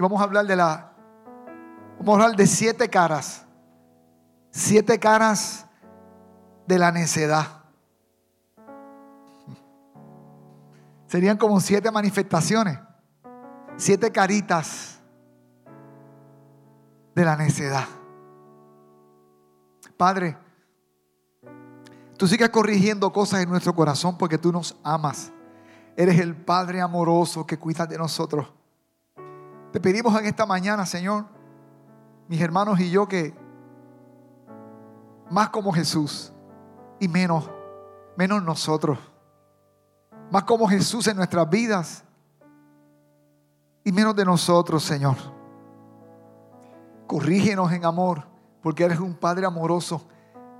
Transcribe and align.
Y 0.00 0.02
vamos 0.02 0.18
a 0.18 0.24
hablar 0.24 0.46
de 0.46 0.56
la, 0.56 0.94
vamos 1.98 2.18
a 2.18 2.22
hablar 2.22 2.34
de 2.34 2.46
siete 2.46 2.88
caras. 2.88 3.44
Siete 4.50 4.98
caras 4.98 5.66
de 6.66 6.78
la 6.78 6.90
necedad. 6.90 7.46
Serían 11.06 11.36
como 11.36 11.60
siete 11.60 11.90
manifestaciones, 11.90 12.78
siete 13.76 14.10
caritas 14.10 15.00
de 17.14 17.22
la 17.22 17.36
necedad. 17.36 17.84
Padre, 19.98 20.38
tú 22.16 22.26
sigues 22.26 22.48
corrigiendo 22.48 23.12
cosas 23.12 23.42
en 23.42 23.50
nuestro 23.50 23.74
corazón 23.74 24.16
porque 24.16 24.38
tú 24.38 24.50
nos 24.50 24.80
amas. 24.82 25.30
Eres 25.94 26.18
el 26.18 26.34
Padre 26.34 26.80
amoroso 26.80 27.46
que 27.46 27.58
cuida 27.58 27.86
de 27.86 27.98
nosotros. 27.98 28.59
Te 29.72 29.80
pedimos 29.80 30.18
en 30.18 30.26
esta 30.26 30.46
mañana, 30.46 30.84
Señor, 30.84 31.26
mis 32.28 32.40
hermanos 32.40 32.80
y 32.80 32.90
yo, 32.90 33.06
que 33.06 33.34
más 35.30 35.50
como 35.50 35.72
Jesús 35.72 36.32
y 36.98 37.06
menos, 37.06 37.48
menos 38.16 38.42
nosotros. 38.42 38.98
Más 40.30 40.44
como 40.44 40.68
Jesús 40.68 41.06
en 41.06 41.16
nuestras 41.16 41.48
vidas 41.48 42.04
y 43.84 43.92
menos 43.92 44.14
de 44.16 44.24
nosotros, 44.24 44.82
Señor. 44.82 45.16
Corrígenos 47.06 47.72
en 47.72 47.84
amor, 47.84 48.26
porque 48.62 48.84
eres 48.84 48.98
un 48.98 49.14
Padre 49.14 49.46
amoroso 49.46 50.06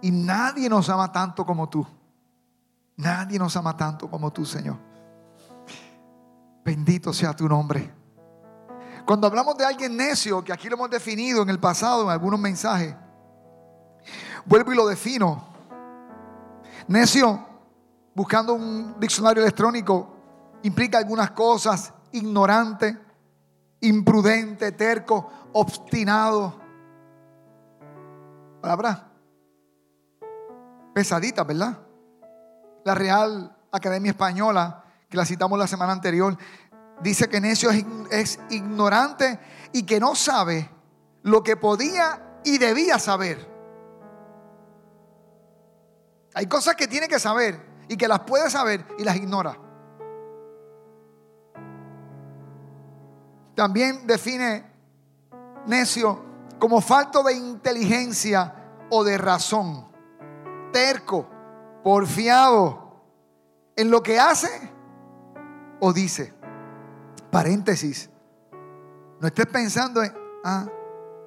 y 0.02 0.10
nadie 0.10 0.68
nos 0.68 0.88
ama 0.88 1.10
tanto 1.10 1.44
como 1.44 1.68
tú. 1.68 1.86
Nadie 2.96 3.38
nos 3.38 3.56
ama 3.56 3.76
tanto 3.76 4.08
como 4.08 4.32
tú, 4.32 4.44
Señor. 4.44 4.76
Bendito 6.64 7.12
sea 7.12 7.34
tu 7.34 7.48
nombre. 7.48 7.99
Cuando 9.10 9.26
hablamos 9.26 9.56
de 9.58 9.64
alguien 9.64 9.96
necio, 9.96 10.44
que 10.44 10.52
aquí 10.52 10.68
lo 10.68 10.76
hemos 10.76 10.88
definido 10.88 11.42
en 11.42 11.50
el 11.50 11.58
pasado 11.58 12.04
en 12.04 12.10
algunos 12.10 12.38
mensajes, 12.38 12.94
vuelvo 14.44 14.72
y 14.72 14.76
lo 14.76 14.86
defino. 14.86 15.48
Necio, 16.86 17.44
buscando 18.14 18.54
un 18.54 19.00
diccionario 19.00 19.42
electrónico, 19.42 20.14
implica 20.62 20.98
algunas 20.98 21.32
cosas, 21.32 21.92
ignorante, 22.12 22.96
imprudente, 23.80 24.70
terco, 24.70 25.28
obstinado. 25.54 26.60
Palabra 28.60 29.08
pesadita, 30.94 31.42
¿verdad? 31.42 31.80
La 32.84 32.94
Real 32.94 33.56
Academia 33.72 34.12
Española, 34.12 34.84
que 35.08 35.16
la 35.16 35.24
citamos 35.24 35.58
la 35.58 35.66
semana 35.66 35.90
anterior, 35.90 36.38
dice 37.02 37.28
que 37.28 37.40
necio 37.40 37.70
es, 38.10 38.38
ignorante 38.50 39.38
y 39.72 39.84
que 39.84 40.00
no 40.00 40.14
sabe 40.14 40.70
lo 41.22 41.42
que 41.42 41.56
podía 41.56 42.40
y 42.44 42.58
debía 42.58 42.98
saber. 42.98 43.48
Hay 46.34 46.46
cosas 46.46 46.76
que 46.76 46.86
tiene 46.86 47.08
que 47.08 47.18
saber 47.18 47.60
y 47.88 47.96
que 47.96 48.08
las 48.08 48.20
puede 48.20 48.50
saber 48.50 48.86
y 48.98 49.04
las 49.04 49.16
ignora. 49.16 49.58
También 53.54 54.06
define 54.06 54.64
necio 55.66 56.24
como 56.58 56.80
falto 56.80 57.22
de 57.22 57.34
inteligencia 57.34 58.54
o 58.90 59.02
de 59.04 59.18
razón, 59.18 59.88
terco, 60.72 61.28
porfiado 61.82 63.02
en 63.76 63.90
lo 63.90 64.02
que 64.02 64.18
hace 64.18 64.70
o 65.80 65.92
dice. 65.92 66.39
Paréntesis. 67.30 68.10
No 69.20 69.26
estés 69.26 69.46
pensando 69.46 70.02
en, 70.02 70.12
ah, 70.44 70.66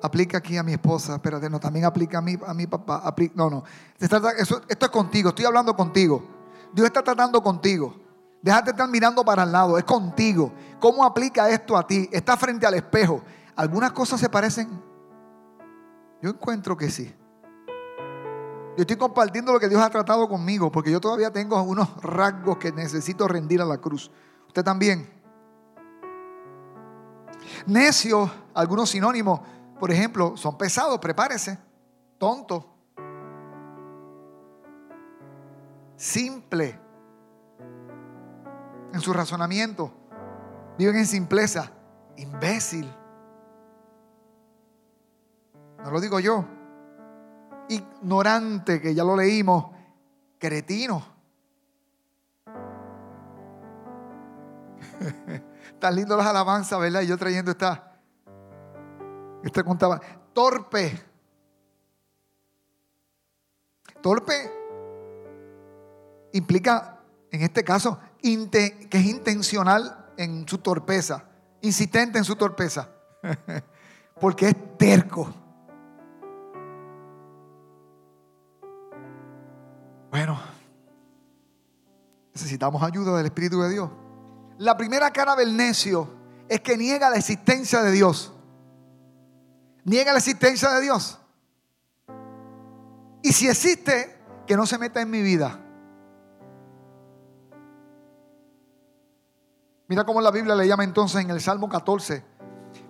aplica 0.02 0.38
aquí 0.38 0.58
a 0.58 0.64
mi 0.64 0.74
esposa, 0.74 1.16
espérate, 1.16 1.50
no, 1.50 1.60
también 1.60 1.86
aplica 1.86 2.18
a 2.18 2.22
mi, 2.22 2.38
a 2.46 2.54
mi 2.54 2.68
papá. 2.68 3.14
no, 3.36 3.50
no. 3.50 3.64
esto 4.00 4.86
es 4.86 4.90
contigo, 4.90 5.30
estoy 5.30 5.46
hablando 5.46 5.76
contigo. 5.76 6.24
Dios 6.74 6.88
está 6.88 7.04
tratando 7.04 7.42
contigo. 7.42 7.96
Déjate 8.42 8.72
estar 8.72 8.90
mirando 8.90 9.24
para 9.24 9.44
el 9.44 9.52
lado, 9.52 9.78
es 9.78 9.86
contigo. 9.86 10.52
¿Cómo 10.80 11.06
aplica 11.06 11.50
esto 11.50 11.78
a 11.78 11.88
ti? 11.88 12.10
Está 12.12 12.36
frente 12.36 12.66
al 12.68 12.74
espejo. 12.74 13.22
¿Algunas 13.56 13.94
cosas 13.94 14.20
se 14.20 14.28
parecen? 14.28 14.70
Yo 16.22 16.32
encuentro 16.32 16.76
que 16.76 16.90
sí. 16.90 17.16
Yo 18.76 18.82
estoy 18.82 18.98
compartiendo 18.98 19.54
lo 19.54 19.60
que 19.60 19.70
Dios 19.70 19.82
ha 19.82 19.90
tratado 19.90 20.28
conmigo, 20.28 20.72
porque 20.72 20.92
yo 20.92 21.00
todavía 21.00 21.32
tengo 21.32 21.58
algunos 21.58 22.02
rasgos 22.02 22.58
que 22.58 22.72
necesito 22.72 23.28
rendir 23.28 23.62
a 23.62 23.66
la 23.66 23.78
cruz. 23.78 24.12
Usted 24.48 24.64
también. 24.64 25.23
Necio, 27.68 28.32
algunos 28.54 28.90
sinónimos, 28.90 29.40
por 29.80 29.92
ejemplo, 29.92 30.38
son 30.38 30.58
pesados, 30.58 31.00
prepárese. 31.00 31.58
Tonto. 32.18 32.70
Simple. 35.96 36.80
En 38.94 39.02
su 39.02 39.14
razonamiento. 39.14 39.92
Viven 40.78 40.96
en 40.98 41.06
simpleza. 41.06 41.72
Imbécil. 42.18 42.90
No 45.84 45.92
lo 45.92 46.00
digo 46.00 46.20
yo. 46.20 46.46
Ignorante, 47.70 48.82
que 48.82 48.94
ya 48.96 49.04
lo 49.04 49.16
leímos. 49.16 49.66
Cretino. 50.40 51.04
Tan 55.84 55.98
lindo 55.98 56.16
las 56.16 56.28
alabanzas, 56.28 56.80
¿verdad? 56.80 57.02
Y 57.02 57.08
yo 57.08 57.18
trayendo 57.18 57.52
esta, 57.52 57.92
esta 59.44 59.64
contaba. 59.66 60.00
Torpe. 60.32 60.98
Torpe 64.02 64.34
implica, 66.32 67.00
en 67.30 67.42
este 67.42 67.66
caso, 67.66 68.00
que 68.22 68.88
es 68.92 69.06
intencional 69.06 70.06
en 70.16 70.48
su 70.48 70.60
torpeza, 70.60 71.26
insistente 71.60 72.18
en 72.18 72.24
su 72.24 72.38
torpeza, 72.38 72.88
porque 74.22 74.48
es 74.48 74.78
terco. 74.78 75.34
Bueno, 80.10 80.40
necesitamos 82.34 82.82
ayuda 82.82 83.18
del 83.18 83.26
Espíritu 83.26 83.62
de 83.62 83.70
Dios. 83.70 83.90
La 84.58 84.78
primera 84.78 85.12
cara 85.12 85.36
del 85.36 85.56
necio 85.56 86.10
es 86.48 86.62
que 86.62 86.78
niega 86.78 87.10
la 87.10 87.18
existencia 87.18 87.82
de 87.82 87.92
Dios. 87.92 88.32
Niega 89.84 90.12
la 90.12 90.20
existencia 90.20 90.70
de 90.72 90.82
Dios. 90.82 91.20
Y 93.22 93.34
si 93.34 93.48
existe, 93.48 94.20
que 94.46 94.56
no 94.56 94.66
se 94.66 94.78
meta 94.78 95.02
en 95.02 95.10
mi 95.10 95.22
vida. 95.22 95.60
Mira 99.88 100.06
cómo 100.06 100.22
la 100.22 100.32
Biblia 100.32 100.56
le 100.56 100.68
llama 100.68 100.84
entonces 100.84 101.22
en 101.22 101.30
el 101.30 101.42
Salmo 101.42 101.70
14, 101.70 102.24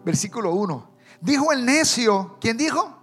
versículo 0.03 0.51
1. 0.53 0.89
Dijo 1.21 1.51
el 1.51 1.65
necio, 1.65 2.37
¿quién 2.39 2.57
dijo? 2.57 2.99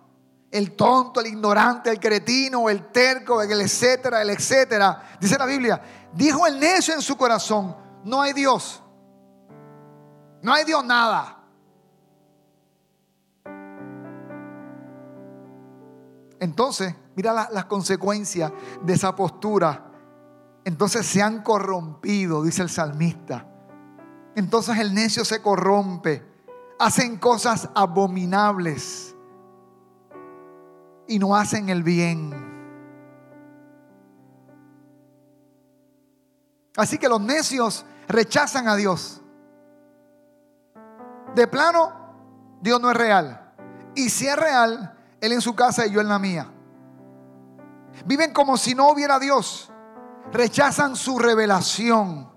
El 0.51 0.73
tonto, 0.73 1.21
el 1.21 1.29
ignorante, 1.29 1.91
el 1.91 2.01
cretino, 2.01 2.69
el 2.69 2.91
terco, 2.91 3.43
el 3.43 3.61
etcétera, 3.61 4.23
el 4.23 4.31
etcétera. 4.31 5.17
Dice 5.21 5.39
la 5.39 5.47
Biblia, 5.47 5.81
dijo 6.13 6.47
el 6.47 6.59
necio 6.59 6.95
en 6.95 7.03
su 7.03 7.17
corazón, 7.17 7.77
no 8.05 8.21
hay 8.21 8.33
Dios. 8.33 8.83
No 10.43 10.53
hay 10.53 10.65
Dios 10.65 10.85
nada. 10.85 11.37
Entonces, 16.41 16.95
mira 17.15 17.49
las 17.53 17.67
consecuencias 17.67 18.51
de 18.83 18.95
esa 18.95 19.15
postura. 19.15 19.87
Entonces 20.65 21.07
se 21.07 21.23
han 21.23 21.43
corrompido, 21.43 22.43
dice 22.43 22.63
el 22.63 22.71
salmista. 22.71 23.47
Entonces 24.35 24.79
el 24.79 24.95
necio 24.95 25.25
se 25.25 25.43
corrompe. 25.43 26.27
Hacen 26.79 27.19
cosas 27.19 27.69
abominables. 27.75 29.15
Y 31.07 31.19
no 31.19 31.37
hacen 31.37 31.69
el 31.69 31.83
bien. 31.83 32.51
Así 36.77 36.97
que 36.97 37.09
los 37.09 37.21
necios 37.21 37.85
rechazan 38.11 38.69
a 38.69 38.77
Dios. 38.77 39.21
De 41.35 41.47
plano, 41.47 41.93
Dios 42.61 42.81
no 42.81 42.91
es 42.91 42.97
real. 42.97 43.53
Y 43.95 44.11
si 44.11 44.27
es 44.27 44.37
real, 44.37 44.97
Él 45.21 45.33
en 45.33 45.41
su 45.41 45.55
casa 45.55 45.87
y 45.87 45.93
yo 45.93 46.01
en 46.01 46.09
la 46.09 46.19
mía. 46.19 46.51
Viven 48.05 48.33
como 48.33 48.57
si 48.57 48.75
no 48.75 48.91
hubiera 48.91 49.19
Dios. 49.19 49.71
Rechazan 50.33 50.97
su 50.97 51.19
revelación. 51.19 52.31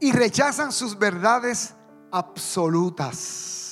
Y 0.00 0.12
rechazan 0.12 0.72
sus 0.72 0.98
verdades 0.98 1.74
absolutas. 2.12 3.67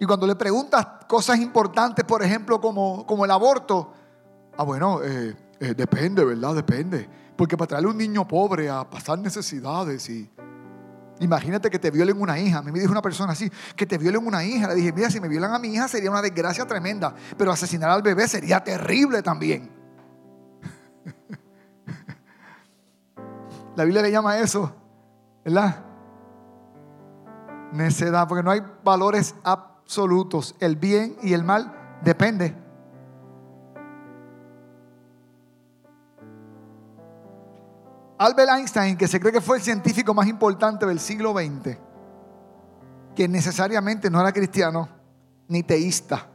Y 0.00 0.06
cuando 0.06 0.26
le 0.26 0.34
preguntas 0.34 0.86
cosas 1.06 1.38
importantes, 1.38 2.04
por 2.04 2.22
ejemplo, 2.22 2.60
como, 2.60 3.06
como 3.06 3.24
el 3.24 3.30
aborto, 3.30 3.92
Ah, 4.60 4.62
bueno, 4.62 5.02
eh, 5.02 5.34
eh, 5.58 5.74
depende, 5.74 6.22
¿verdad? 6.22 6.54
Depende. 6.54 7.08
Porque 7.34 7.56
para 7.56 7.68
traerle 7.68 7.88
un 7.88 7.96
niño 7.96 8.28
pobre 8.28 8.68
a 8.68 8.84
pasar 8.84 9.18
necesidades 9.18 10.06
y... 10.10 10.30
Imagínate 11.20 11.70
que 11.70 11.78
te 11.78 11.90
violen 11.90 12.20
una 12.20 12.38
hija. 12.38 12.58
A 12.58 12.62
mí 12.62 12.70
me 12.70 12.78
dijo 12.78 12.92
una 12.92 13.00
persona 13.00 13.32
así, 13.32 13.50
que 13.74 13.86
te 13.86 13.96
violen 13.96 14.26
una 14.26 14.44
hija. 14.44 14.68
Le 14.68 14.74
dije, 14.74 14.92
mira, 14.92 15.10
si 15.10 15.18
me 15.18 15.28
violan 15.28 15.54
a 15.54 15.58
mi 15.58 15.68
hija 15.68 15.88
sería 15.88 16.10
una 16.10 16.20
desgracia 16.20 16.66
tremenda, 16.66 17.14
pero 17.38 17.52
asesinar 17.52 17.88
al 17.88 18.02
bebé 18.02 18.28
sería 18.28 18.62
terrible 18.62 19.22
también. 19.22 19.70
La 23.76 23.84
Biblia 23.84 24.02
le 24.02 24.10
llama 24.10 24.38
eso, 24.38 24.74
¿verdad? 25.42 25.86
Necedad, 27.72 28.28
porque 28.28 28.42
no 28.42 28.50
hay 28.50 28.60
valores 28.84 29.34
absolutos. 29.90 30.54
El 30.60 30.76
bien 30.76 31.16
y 31.20 31.32
el 31.32 31.42
mal 31.42 31.98
depende. 32.02 32.54
Albert 38.18 38.50
Einstein, 38.50 38.96
que 38.96 39.08
se 39.08 39.18
cree 39.18 39.32
que 39.32 39.40
fue 39.40 39.56
el 39.56 39.62
científico 39.64 40.14
más 40.14 40.28
importante 40.28 40.86
del 40.86 41.00
siglo 41.00 41.32
XX, 41.32 41.76
que 43.16 43.26
necesariamente 43.26 44.08
no 44.10 44.20
era 44.20 44.30
cristiano 44.30 44.88
ni 45.48 45.64
teísta, 45.64 46.28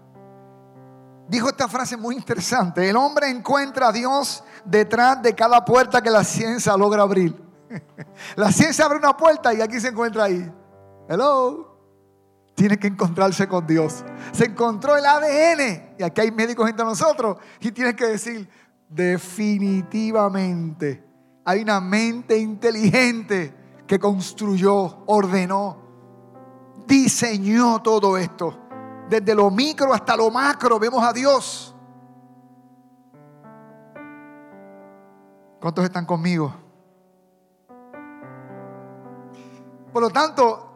dijo 1.29 1.47
esta 1.47 1.69
frase 1.69 1.95
muy 1.95 2.15
interesante. 2.15 2.89
El 2.89 2.97
hombre 2.97 3.29
encuentra 3.29 3.87
a 3.87 3.91
Dios 3.93 4.43
detrás 4.65 5.21
de 5.21 5.33
cada 5.33 5.63
puerta 5.63 6.01
que 6.01 6.09
la 6.09 6.25
ciencia 6.25 6.75
logra 6.75 7.03
abrir. 7.03 7.41
La 8.35 8.51
ciencia 8.51 8.85
abre 8.85 8.97
una 8.97 9.15
puerta 9.15 9.53
y 9.53 9.61
aquí 9.61 9.79
se 9.79 9.87
encuentra 9.87 10.25
ahí. 10.25 10.51
Hello. 11.07 11.74
Tiene 12.55 12.79
que 12.79 12.87
encontrarse 12.87 13.47
con 13.47 13.67
Dios. 13.67 14.03
Se 14.31 14.45
encontró 14.45 14.97
el 14.97 15.05
ADN. 15.05 15.97
Y 15.99 16.03
aquí 16.03 16.21
hay 16.21 16.31
médicos 16.31 16.67
entre 16.69 16.85
nosotros. 16.85 17.37
Y 17.59 17.71
tienes 17.71 17.93
que 17.95 18.05
decir, 18.05 18.49
definitivamente 18.89 21.03
hay 21.43 21.61
una 21.61 21.79
mente 21.79 22.35
inteligente 22.37 23.53
que 23.85 23.99
construyó, 23.99 25.03
ordenó, 25.05 25.77
diseñó 26.87 27.81
todo 27.81 28.17
esto. 28.17 28.57
Desde 29.09 29.35
lo 29.35 29.51
micro 29.51 29.93
hasta 29.93 30.17
lo 30.17 30.31
macro 30.31 30.79
vemos 30.79 31.03
a 31.03 31.13
Dios. 31.13 31.75
¿Cuántos 35.59 35.83
están 35.83 36.05
conmigo? 36.05 36.53
Por 39.93 40.01
lo 40.01 40.09
tanto, 40.09 40.74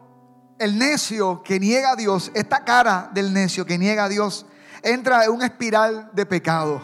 el 0.60 0.78
necio 0.78 1.42
que 1.42 1.58
niega 1.58 1.92
a 1.92 1.96
Dios, 1.96 2.30
esta 2.34 2.64
cara 2.64 3.10
del 3.14 3.32
necio 3.32 3.64
que 3.64 3.78
niega 3.78 4.04
a 4.04 4.08
Dios, 4.10 4.44
entra 4.82 5.24
en 5.24 5.30
una 5.32 5.46
espiral 5.46 6.10
de 6.12 6.26
pecado. 6.26 6.82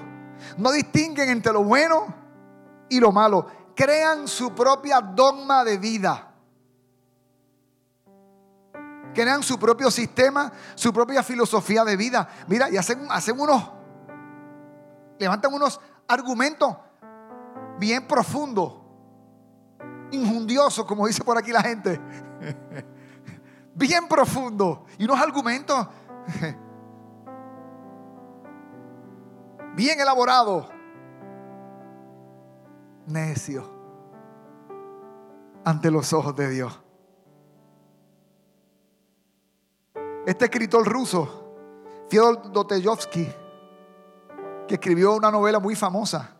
No 0.56 0.73
distinguen 0.73 1.28
entre 1.28 1.52
lo 1.52 1.62
bueno 1.62 2.06
y 2.88 2.99
lo 2.99 3.12
malo 3.12 3.46
crean 3.76 4.26
su 4.26 4.55
propia 4.55 5.02
dogma 5.02 5.62
de 5.62 5.76
vida. 5.76 6.32
Crean 9.14 9.43
su 9.43 9.58
propio 9.58 9.90
sistema, 9.90 10.50
su 10.75 10.93
propia 10.93 11.22
filosofía 11.22 11.84
de 11.84 11.96
vida. 11.96 12.26
Mira, 12.49 12.70
y 12.70 12.79
hacen, 12.79 13.06
hacen 13.11 13.38
unos, 13.38 13.62
levantan 15.19 15.52
unos 15.52 15.79
argumentos 16.08 16.76
bien 17.79 18.08
profundos, 18.08 18.72
injundiosos, 20.11 20.87
como 20.87 21.06
dice 21.06 21.22
por 21.22 21.37
aquí 21.37 21.52
la 21.52 21.62
gente. 21.62 22.00
Bien 23.76 24.08
profundos. 24.08 24.78
Y 24.99 25.05
unos 25.05 25.20
argumentos 25.20 25.87
bien 29.76 30.00
elaborados 30.00 30.67
necio 33.06 33.69
ante 35.62 35.90
los 35.90 36.11
ojos 36.14 36.34
de 36.34 36.49
Dios. 36.49 36.81
Este 40.26 40.46
escritor 40.46 40.88
ruso, 40.88 41.55
Fyodor 42.08 42.50
Dostoyevsky, 42.50 43.29
que 44.67 44.75
escribió 44.75 45.14
una 45.14 45.31
novela 45.31 45.61
muy 45.61 45.76
famosa, 45.76 46.31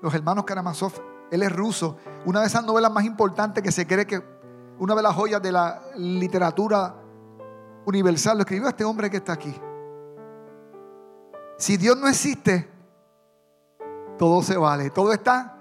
Los 0.00 0.14
Hermanos 0.14 0.44
Karamazov, 0.44 0.92
él 1.30 1.42
es 1.42 1.52
ruso, 1.52 1.98
una 2.24 2.40
de 2.40 2.46
esas 2.46 2.64
novelas 2.64 2.92
más 2.92 3.04
importantes 3.04 3.62
que 3.64 3.72
se 3.72 3.86
cree 3.86 4.06
que 4.06 4.33
una 4.78 4.94
de 4.94 5.02
las 5.02 5.14
joyas 5.14 5.42
de 5.42 5.52
la 5.52 5.82
literatura 5.96 6.94
universal, 7.86 8.38
lo 8.38 8.42
escribió 8.42 8.68
este 8.68 8.84
hombre 8.84 9.10
que 9.10 9.18
está 9.18 9.32
aquí. 9.32 9.54
Si 11.56 11.76
Dios 11.76 11.96
no 11.96 12.08
existe, 12.08 12.68
todo 14.18 14.42
se 14.42 14.56
vale, 14.56 14.90
todo 14.90 15.12
está 15.12 15.58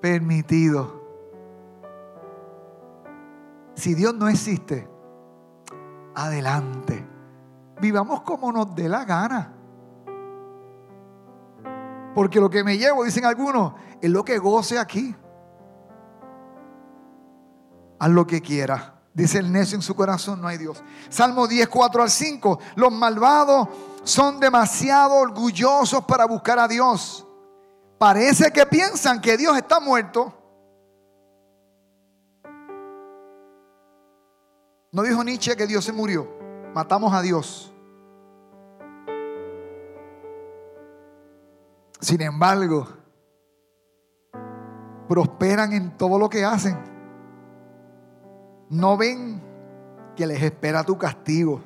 permitido. 0.00 1.00
Si 3.74 3.94
Dios 3.94 4.14
no 4.14 4.28
existe, 4.28 4.88
adelante. 6.14 7.06
Vivamos 7.80 8.22
como 8.22 8.52
nos 8.52 8.74
dé 8.74 8.88
la 8.88 9.04
gana. 9.04 9.52
Porque 12.14 12.40
lo 12.40 12.50
que 12.50 12.62
me 12.62 12.76
llevo, 12.76 13.04
dicen 13.04 13.24
algunos, 13.24 13.72
es 14.00 14.10
lo 14.10 14.24
que 14.24 14.38
goce 14.38 14.78
aquí. 14.78 15.14
Haz 18.02 18.10
lo 18.10 18.26
que 18.26 18.42
quiera. 18.42 19.00
Dice 19.14 19.38
el 19.38 19.52
necio 19.52 19.76
en 19.76 19.82
su 19.82 19.94
corazón, 19.94 20.40
no 20.40 20.48
hay 20.48 20.58
Dios. 20.58 20.82
Salmo 21.08 21.46
10, 21.46 21.68
4 21.68 22.02
al 22.02 22.10
5. 22.10 22.58
Los 22.74 22.90
malvados 22.90 23.68
son 24.02 24.40
demasiado 24.40 25.14
orgullosos 25.14 26.04
para 26.04 26.24
buscar 26.24 26.58
a 26.58 26.66
Dios. 26.66 27.24
Parece 27.98 28.50
que 28.50 28.66
piensan 28.66 29.20
que 29.20 29.36
Dios 29.36 29.56
está 29.56 29.78
muerto. 29.78 30.34
No 34.90 35.02
dijo 35.04 35.22
Nietzsche 35.22 35.54
que 35.54 35.68
Dios 35.68 35.84
se 35.84 35.92
murió. 35.92 36.28
Matamos 36.74 37.14
a 37.14 37.22
Dios. 37.22 37.72
Sin 42.00 42.20
embargo, 42.20 42.88
prosperan 45.06 45.72
en 45.72 45.96
todo 45.96 46.18
lo 46.18 46.28
que 46.28 46.44
hacen. 46.44 46.91
No 48.72 48.96
ven 48.96 49.38
que 50.16 50.26
les 50.26 50.42
espera 50.42 50.82
tu 50.82 50.96
castigo. 50.96 51.62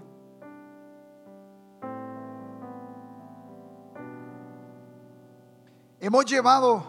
Hemos 6.01 6.25
llevado 6.25 6.83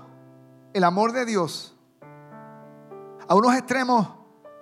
el 0.73 0.83
amor 0.83 1.11
de 1.11 1.23
Dios 1.23 1.77
a 3.27 3.35
unos 3.35 3.53
extremos 3.53 4.07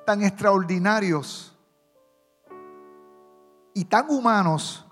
tan 0.06 0.24
extraordinarios 0.24 1.58
y 3.74 3.86
tan 3.86 4.10
humanos 4.10 4.86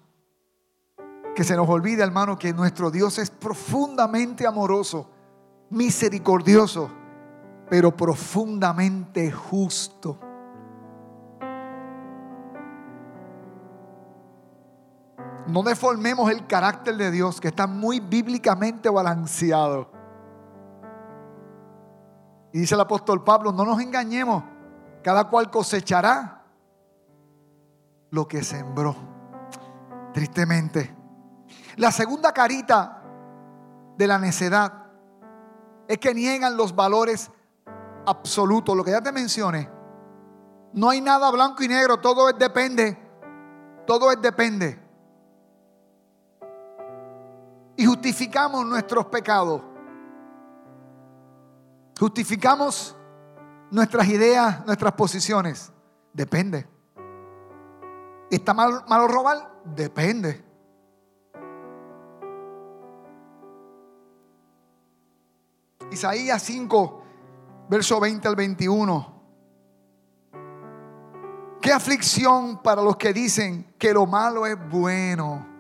que 1.36 1.44
se 1.44 1.58
nos 1.58 1.68
olvida, 1.68 2.06
hermano, 2.06 2.40
que 2.40 2.54
nuestro 2.54 2.90
Dios 2.90 3.18
es 3.18 3.30
profundamente 3.30 4.48
amoroso, 4.48 5.10
misericordioso, 5.70 6.90
pero 7.70 7.94
profundamente 7.94 9.30
justo. 9.30 10.18
No 15.48 15.62
deformemos 15.62 16.32
el 16.32 16.48
carácter 16.48 16.96
de 16.96 17.12
Dios 17.12 17.42
que 17.42 17.50
está 17.50 17.68
muy 17.68 18.00
bíblicamente 18.00 18.90
balanceado. 18.90 19.90
Y 22.54 22.60
dice 22.60 22.76
el 22.76 22.82
apóstol 22.82 23.24
Pablo, 23.24 23.52
no 23.52 23.66
nos 23.66 23.82
engañemos, 23.82 24.44
cada 25.04 25.28
cual 25.28 25.50
cosechará 25.50 26.44
lo 28.12 28.28
que 28.28 28.44
sembró. 28.44 28.96
Tristemente. 30.14 30.96
La 31.78 31.92
segunda 31.92 32.32
carita 32.32 33.02
de 33.98 34.08
la 34.08 34.20
necedad 34.20 34.86
es 35.88 35.98
que 35.98 36.14
niegan 36.14 36.56
los 36.56 36.76
valores 36.76 37.32
absolutos, 38.06 38.78
lo 38.78 38.84
que 38.84 38.92
ya 38.92 39.02
te 39.02 39.12
mencioné. 39.12 39.70
No 40.74 40.90
hay 40.90 41.02
nada 41.02 41.30
blanco 41.32 41.64
y 41.64 41.68
negro, 41.68 41.98
todo 41.98 42.30
es 42.30 42.38
depende. 42.38 42.98
Todo 43.86 44.12
es 44.12 44.22
depende 44.22 44.83
justificamos 47.86 48.66
nuestros 48.66 49.06
pecados. 49.08 49.62
Justificamos 52.00 52.96
nuestras 53.72 54.08
ideas, 54.08 54.66
nuestras 54.66 54.94
posiciones. 54.94 55.72
Depende. 56.14 56.68
¿Está 58.30 58.54
mal, 58.54 58.84
malo 58.88 59.08
robar? 59.08 59.62
Depende. 59.66 60.44
Isaías 65.92 66.42
5, 66.42 67.04
verso 67.70 68.00
20 68.00 68.28
al 68.28 68.36
21. 68.36 69.14
Qué 71.62 71.72
aflicción 71.72 72.62
para 72.62 72.82
los 72.82 72.98
que 72.98 73.14
dicen 73.14 73.76
que 73.78 73.94
lo 73.94 74.06
malo 74.06 74.46
es 74.46 74.58
bueno 74.70 75.53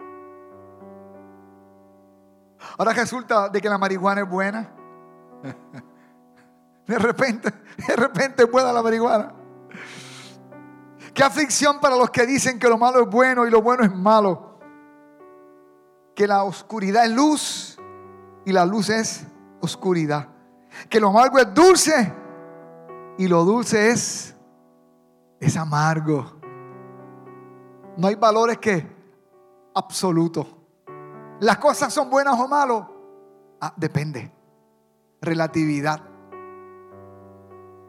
Ahora 2.77 2.93
resulta 2.93 3.49
de 3.49 3.61
que 3.61 3.69
la 3.69 3.77
marihuana 3.77 4.21
es 4.21 4.29
buena. 4.29 4.69
De 6.87 6.99
repente, 6.99 7.49
de 7.87 7.95
repente 7.95 8.43
es 8.43 8.51
buena 8.51 8.73
la 8.73 8.81
marihuana. 8.81 9.33
Qué 11.13 11.23
aflicción 11.23 11.79
para 11.79 11.95
los 11.95 12.09
que 12.09 12.25
dicen 12.25 12.59
que 12.59 12.67
lo 12.67 12.77
malo 12.77 13.01
es 13.01 13.09
bueno 13.09 13.45
y 13.47 13.51
lo 13.51 13.61
bueno 13.61 13.83
es 13.83 13.95
malo. 13.95 14.59
Que 16.15 16.27
la 16.27 16.43
oscuridad 16.43 17.05
es 17.05 17.11
luz 17.11 17.79
y 18.45 18.51
la 18.51 18.65
luz 18.65 18.89
es 18.89 19.25
oscuridad. 19.61 20.27
Que 20.89 20.99
lo 20.99 21.09
amargo 21.09 21.37
es 21.37 21.53
dulce 21.53 22.13
y 23.17 23.27
lo 23.27 23.45
dulce 23.45 23.91
es, 23.91 24.35
es 25.39 25.55
amargo. 25.55 26.39
No 27.95 28.07
hay 28.07 28.15
valores 28.15 28.57
que 28.57 28.85
absolutos. 29.75 30.47
Las 31.39 31.57
cosas 31.57 31.93
son 31.93 32.09
buenas 32.09 32.39
o 32.39 32.47
malas. 32.47 32.83
Ah, 33.59 33.73
depende. 33.75 34.31
Relatividad. 35.21 36.01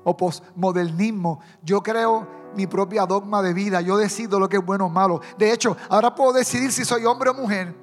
O 0.05 0.17
posmodernismo. 0.17 1.41
Yo 1.63 1.83
creo 1.83 2.27
mi 2.55 2.67
propia 2.67 3.07
dogma 3.07 3.43
de 3.43 3.53
vida. 3.53 3.81
Yo 3.81 3.97
decido 3.97 4.39
lo 4.39 4.49
que 4.49 4.57
es 4.59 4.65
bueno 4.65 4.87
o 4.87 4.89
malo. 4.89 5.21
De 5.39 5.53
hecho, 5.53 5.77
ahora 5.89 6.15
puedo 6.15 6.33
decidir 6.33 6.73
si 6.73 6.85
soy 6.85 7.05
hombre 7.05 7.31
o 7.31 7.35
mujer. 7.35 7.75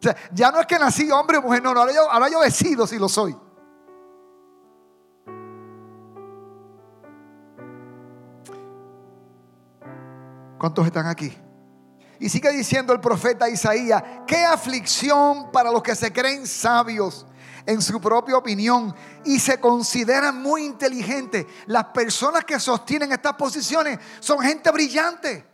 O 0.00 0.02
sea, 0.02 0.16
ya 0.32 0.50
no 0.50 0.60
es 0.60 0.66
que 0.66 0.78
nací 0.78 1.10
hombre 1.10 1.36
o 1.36 1.42
mujer, 1.42 1.62
no, 1.62 1.70
ahora, 1.70 1.92
yo, 1.92 2.10
ahora 2.10 2.30
yo 2.30 2.40
decido 2.40 2.86
si 2.86 2.98
lo 2.98 3.06
soy. 3.06 3.36
¿Cuántos 10.58 10.86
están 10.86 11.06
aquí? 11.06 11.36
Y 12.20 12.28
sigue 12.28 12.50
diciendo 12.50 12.92
el 12.92 13.00
profeta 13.00 13.48
Isaías, 13.48 14.02
qué 14.26 14.44
aflicción 14.44 15.50
para 15.50 15.72
los 15.72 15.82
que 15.82 15.94
se 15.94 16.12
creen 16.12 16.46
sabios 16.46 17.26
en 17.64 17.80
su 17.80 17.98
propia 17.98 18.36
opinión 18.36 18.94
y 19.24 19.40
se 19.40 19.58
consideran 19.58 20.40
muy 20.42 20.64
inteligentes. 20.64 21.46
Las 21.66 21.86
personas 21.86 22.44
que 22.44 22.60
sostienen 22.60 23.10
estas 23.12 23.32
posiciones 23.34 23.98
son 24.20 24.38
gente 24.40 24.70
brillante. 24.70 25.46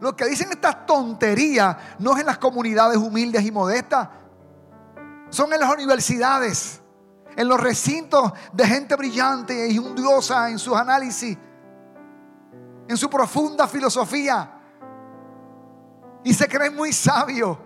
Los 0.00 0.14
que 0.14 0.24
dicen 0.24 0.50
estas 0.50 0.86
tonterías 0.86 1.76
no 1.98 2.14
es 2.14 2.20
en 2.20 2.26
las 2.26 2.38
comunidades 2.38 2.96
humildes 2.96 3.44
y 3.44 3.52
modestas, 3.52 4.08
son 5.28 5.52
en 5.52 5.60
las 5.60 5.74
universidades, 5.74 6.80
en 7.36 7.48
los 7.48 7.60
recintos 7.60 8.32
de 8.52 8.66
gente 8.66 8.96
brillante 8.96 9.68
y 9.68 9.78
hundiosa 9.78 10.48
en 10.48 10.58
sus 10.58 10.74
análisis, 10.74 11.36
en 12.88 12.96
su 12.96 13.10
profunda 13.10 13.68
filosofía. 13.68 14.61
Y 16.24 16.34
se 16.34 16.48
creen 16.48 16.76
muy 16.76 16.92
sabios. 16.92 17.58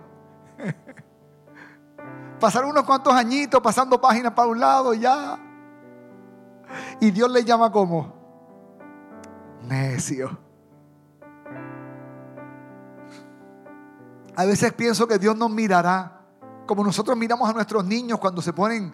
Pasaron 2.39 2.71
unos 2.71 2.83
cuantos 2.83 3.13
añitos 3.13 3.61
pasando 3.61 3.99
páginas 3.99 4.33
para 4.33 4.47
un 4.47 4.59
lado 4.59 4.93
ya. 4.93 5.39
Y 6.99 7.11
Dios 7.11 7.31
le 7.31 7.43
llama 7.43 7.71
como 7.71 8.13
necio. 9.63 10.37
A 14.35 14.45
veces 14.45 14.71
pienso 14.73 15.07
que 15.07 15.17
Dios 15.17 15.35
nos 15.35 15.49
mirará 15.49 16.17
como 16.67 16.83
nosotros 16.83 17.17
miramos 17.17 17.49
a 17.49 17.53
nuestros 17.53 17.83
niños 17.83 18.19
cuando 18.19 18.41
se 18.41 18.53
ponen 18.53 18.93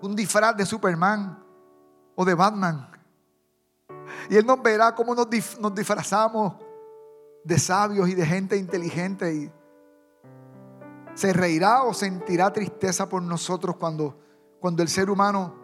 un 0.00 0.16
disfraz 0.16 0.56
de 0.56 0.64
Superman 0.64 1.38
o 2.14 2.24
de 2.24 2.34
Batman. 2.34 2.88
Y 4.30 4.36
Él 4.36 4.46
nos 4.46 4.62
verá 4.62 4.94
cómo 4.94 5.14
nos, 5.14 5.28
disfrazamos 5.28 6.54
de 7.44 7.58
sabios 7.58 8.08
y 8.08 8.14
de 8.14 8.26
gente 8.26 8.56
inteligente. 8.56 9.34
Y 9.34 9.52
se 11.14 11.32
reirá 11.32 11.84
o 11.84 11.94
sentirá 11.94 12.52
tristeza 12.52 13.08
por 13.08 13.22
nosotros 13.22 13.76
cuando, 13.76 14.18
cuando 14.60 14.82
el 14.82 14.88
ser 14.88 15.10
humano 15.10 15.54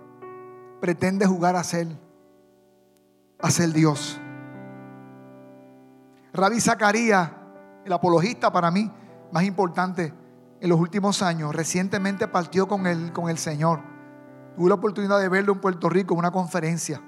pretende 0.80 1.26
jugar 1.26 1.56
a 1.56 1.64
ser, 1.64 1.88
a 3.40 3.50
ser 3.50 3.72
Dios. 3.72 4.20
Rabbi 6.32 6.60
Zacarías 6.60 7.30
el 7.84 7.92
apologista 7.92 8.52
para 8.52 8.70
mí 8.70 8.90
más 9.32 9.44
importante 9.44 10.12
en 10.60 10.68
los 10.68 10.78
últimos 10.78 11.22
años, 11.22 11.54
recientemente 11.54 12.28
partió 12.28 12.68
con 12.68 12.86
el, 12.86 13.12
con 13.12 13.30
el 13.30 13.38
Señor. 13.38 13.80
Tuve 14.56 14.68
la 14.68 14.74
oportunidad 14.74 15.18
de 15.18 15.28
verlo 15.28 15.54
en 15.54 15.60
Puerto 15.60 15.88
Rico 15.88 16.14
en 16.14 16.18
una 16.18 16.30
conferencia 16.30 17.00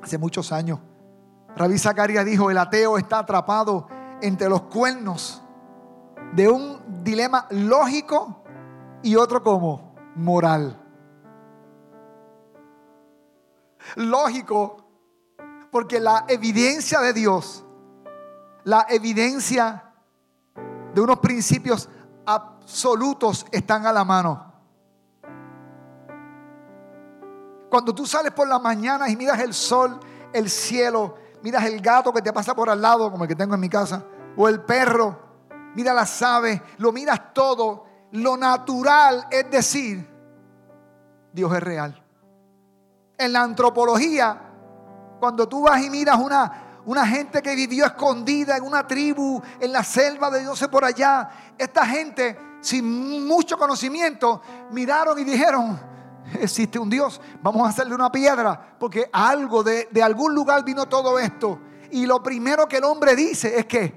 hace 0.00 0.18
muchos 0.18 0.52
años. 0.52 0.78
Rabí 1.56 1.78
Zacarías 1.78 2.24
dijo, 2.24 2.50
el 2.50 2.58
ateo 2.58 2.98
está 2.98 3.20
atrapado 3.20 3.88
entre 4.22 4.48
los 4.48 4.62
cuernos 4.62 5.42
de 6.32 6.48
un 6.48 7.02
dilema 7.02 7.46
lógico 7.50 8.42
y 9.02 9.16
otro 9.16 9.42
como 9.42 9.94
moral. 10.14 10.76
Lógico, 13.96 14.84
porque 15.70 16.00
la 16.00 16.24
evidencia 16.28 17.00
de 17.00 17.12
Dios 17.12 17.64
la 18.64 18.86
evidencia 18.88 19.84
de 20.94 21.00
unos 21.00 21.18
principios 21.18 21.88
absolutos 22.26 23.46
están 23.50 23.86
a 23.86 23.92
la 23.92 24.04
mano. 24.04 24.52
Cuando 27.70 27.94
tú 27.94 28.04
sales 28.04 28.32
por 28.32 28.48
la 28.48 28.58
mañana 28.58 29.08
y 29.08 29.16
miras 29.16 29.38
el 29.40 29.54
sol, 29.54 29.98
el 30.32 30.50
cielo, 30.50 31.14
miras 31.42 31.64
el 31.64 31.80
gato 31.80 32.12
que 32.12 32.22
te 32.22 32.32
pasa 32.32 32.54
por 32.54 32.70
al 32.70 32.80
lado, 32.80 33.10
como 33.10 33.24
el 33.24 33.28
que 33.28 33.36
tengo 33.36 33.54
en 33.54 33.60
mi 33.60 33.68
casa, 33.68 34.04
o 34.36 34.48
el 34.48 34.60
perro, 34.62 35.18
mira 35.74 35.92
las 35.92 36.20
aves, 36.22 36.60
lo 36.78 36.92
miras 36.92 37.32
todo, 37.32 37.86
lo 38.12 38.36
natural 38.36 39.26
es 39.30 39.50
decir, 39.50 40.08
Dios 41.32 41.52
es 41.54 41.62
real. 41.62 42.02
En 43.18 43.32
la 43.32 43.42
antropología, 43.42 44.40
cuando 45.20 45.48
tú 45.48 45.62
vas 45.62 45.82
y 45.82 45.90
miras 45.90 46.18
una, 46.18 46.80
una 46.86 47.06
gente 47.06 47.42
que 47.42 47.54
vivió 47.54 47.84
escondida 47.84 48.56
en 48.56 48.64
una 48.64 48.86
tribu, 48.86 49.40
en 49.60 49.72
la 49.72 49.84
selva 49.84 50.30
de 50.30 50.40
Dios 50.40 50.66
por 50.68 50.84
allá. 50.84 51.30
Esta 51.56 51.86
gente, 51.86 52.38
sin 52.60 53.26
mucho 53.26 53.58
conocimiento, 53.58 54.40
miraron 54.70 55.18
y 55.18 55.24
dijeron, 55.24 55.78
existe 56.40 56.78
un 56.78 56.90
Dios, 56.90 57.20
vamos 57.42 57.66
a 57.66 57.70
hacerle 57.70 57.94
una 57.94 58.12
piedra, 58.12 58.76
porque 58.78 59.08
algo 59.12 59.62
de, 59.62 59.88
de 59.90 60.02
algún 60.02 60.34
lugar 60.34 60.64
vino 60.64 60.86
todo 60.86 61.18
esto. 61.18 61.58
Y 61.90 62.06
lo 62.06 62.22
primero 62.22 62.68
que 62.68 62.76
el 62.76 62.84
hombre 62.84 63.16
dice 63.16 63.58
es 63.58 63.66
que 63.66 63.92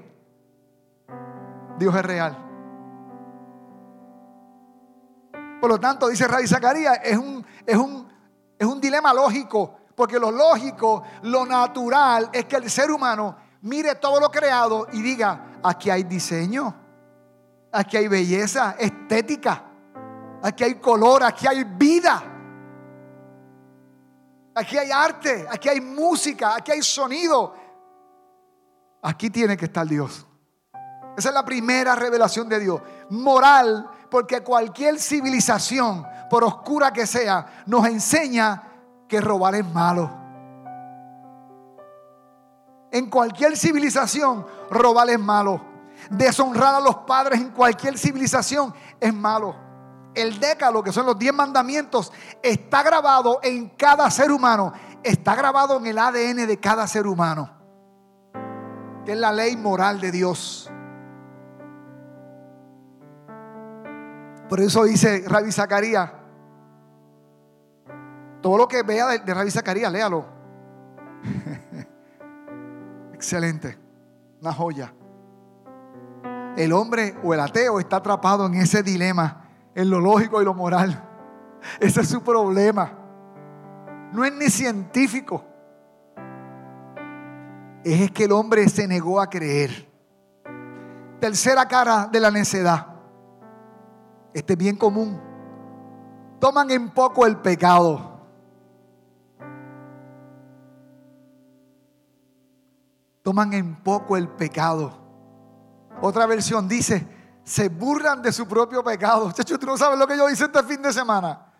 Dios 1.78 1.94
es 1.94 2.02
real. 2.02 2.38
Por 5.60 5.70
lo 5.70 5.78
tanto, 5.80 6.08
dice 6.08 6.26
Rabbi 6.26 6.46
Zacarías, 6.46 6.98
es 7.02 7.16
un, 7.16 7.44
es, 7.64 7.76
un, 7.76 8.08
es 8.58 8.66
un 8.66 8.80
dilema 8.80 9.14
lógico 9.14 9.76
porque 9.94 10.18
lo 10.18 10.30
lógico, 10.30 11.02
lo 11.22 11.46
natural 11.46 12.30
es 12.32 12.46
que 12.46 12.56
el 12.56 12.70
ser 12.70 12.90
humano 12.90 13.36
mire 13.62 13.94
todo 13.96 14.20
lo 14.20 14.30
creado 14.30 14.88
y 14.92 15.02
diga, 15.02 15.58
aquí 15.62 15.90
hay 15.90 16.02
diseño, 16.02 16.74
aquí 17.72 17.96
hay 17.96 18.08
belleza, 18.08 18.76
estética, 18.78 19.64
aquí 20.44 20.62
hay 20.62 20.74
color, 20.74 21.22
aquí 21.22 21.46
hay 21.46 21.64
vida. 21.64 22.22
Aquí 24.54 24.78
hay 24.78 24.90
arte, 24.90 25.46
aquí 25.50 25.68
hay 25.68 25.80
música, 25.80 26.54
aquí 26.54 26.70
hay 26.70 26.82
sonido. 26.82 27.54
Aquí 29.02 29.30
tiene 29.30 29.56
que 29.56 29.64
estar 29.64 29.86
Dios. 29.86 30.26
Esa 31.16 31.28
es 31.28 31.34
la 31.34 31.44
primera 31.44 31.96
revelación 31.96 32.48
de 32.48 32.60
Dios. 32.60 32.80
Moral, 33.10 33.88
porque 34.10 34.42
cualquier 34.42 35.00
civilización, 35.00 36.06
por 36.28 36.44
oscura 36.44 36.92
que 36.92 37.06
sea, 37.06 37.64
nos 37.66 37.86
enseña 37.86 38.62
que 39.08 39.20
robar 39.20 39.54
es 39.54 39.66
malo. 39.72 40.10
En 42.90 43.10
cualquier 43.10 43.56
civilización, 43.56 44.46
robar 44.70 45.10
es 45.10 45.18
malo. 45.18 45.60
Deshonrar 46.10 46.76
a 46.76 46.80
los 46.80 46.96
padres 46.98 47.40
en 47.40 47.50
cualquier 47.50 47.98
civilización 47.98 48.74
es 49.00 49.12
malo. 49.12 49.73
El 50.14 50.38
décalo, 50.38 50.82
que 50.82 50.92
son 50.92 51.06
los 51.06 51.18
diez 51.18 51.34
mandamientos, 51.34 52.12
está 52.42 52.82
grabado 52.82 53.40
en 53.42 53.70
cada 53.70 54.10
ser 54.10 54.30
humano. 54.30 54.72
Está 55.02 55.34
grabado 55.34 55.78
en 55.78 55.86
el 55.86 55.98
ADN 55.98 56.46
de 56.46 56.60
cada 56.60 56.86
ser 56.86 57.06
humano. 57.06 57.50
Que 59.04 59.12
es 59.12 59.18
la 59.18 59.32
ley 59.32 59.56
moral 59.56 60.00
de 60.00 60.10
Dios. 60.10 60.70
Por 64.48 64.60
eso 64.60 64.84
dice 64.84 65.24
Rabbi 65.26 65.50
Zacarías 65.50 66.10
todo 68.44 68.58
lo 68.58 68.68
que 68.68 68.82
vea 68.82 69.06
de, 69.06 69.20
de 69.20 69.32
Rabbi 69.32 69.50
Zacarías, 69.50 69.90
léalo. 69.90 70.26
Excelente. 73.14 73.78
Una 74.42 74.52
joya. 74.52 74.92
El 76.54 76.74
hombre 76.74 77.16
o 77.24 77.32
el 77.32 77.40
ateo 77.40 77.80
está 77.80 77.96
atrapado 77.96 78.44
en 78.44 78.56
ese 78.56 78.82
dilema, 78.82 79.43
en 79.74 79.90
lo 79.90 80.00
lógico 80.00 80.40
y 80.40 80.44
lo 80.44 80.54
moral. 80.54 81.02
Ese 81.80 82.00
es 82.00 82.08
su 82.08 82.22
problema. 82.22 82.92
No 84.12 84.24
es 84.24 84.32
ni 84.34 84.48
científico. 84.48 85.44
Es 87.82 88.10
que 88.12 88.24
el 88.24 88.32
hombre 88.32 88.68
se 88.68 88.86
negó 88.86 89.20
a 89.20 89.28
creer. 89.28 89.92
tercera 91.20 91.66
cara 91.66 92.06
de 92.06 92.20
la 92.20 92.30
necedad. 92.30 92.86
Este 94.32 94.52
es 94.52 94.58
bien 94.58 94.76
común. 94.76 95.20
Toman 96.38 96.70
en 96.70 96.90
poco 96.90 97.24
el 97.24 97.36
pecado. 97.38 98.20
Toman 103.22 103.54
en 103.54 103.74
poco 103.76 104.16
el 104.18 104.28
pecado. 104.28 104.92
Otra 106.02 106.26
versión 106.26 106.68
dice, 106.68 107.06
se 107.44 107.68
burlan 107.68 108.22
de 108.22 108.32
su 108.32 108.48
propio 108.48 108.82
pecado. 108.82 109.30
Chacho, 109.32 109.58
tú 109.58 109.66
no 109.66 109.76
sabes 109.76 109.98
lo 109.98 110.06
que 110.06 110.16
yo 110.16 110.28
hice 110.30 110.44
este 110.44 110.62
fin 110.62 110.80
de 110.80 110.92
semana. 110.92 111.52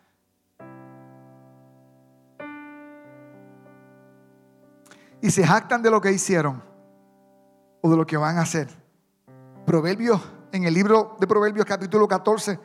Y 5.20 5.30
se 5.30 5.46
jactan 5.46 5.82
de 5.82 5.90
lo 5.90 6.00
que 6.00 6.10
hicieron 6.10 6.62
o 7.82 7.90
de 7.90 7.96
lo 7.96 8.06
que 8.06 8.16
van 8.16 8.38
a 8.38 8.42
hacer. 8.42 8.68
Proverbios, 9.66 10.20
en 10.52 10.64
el 10.64 10.74
libro 10.74 11.16
de 11.20 11.26
Proverbios 11.26 11.66
capítulo 11.66 12.08
14, 12.08 12.58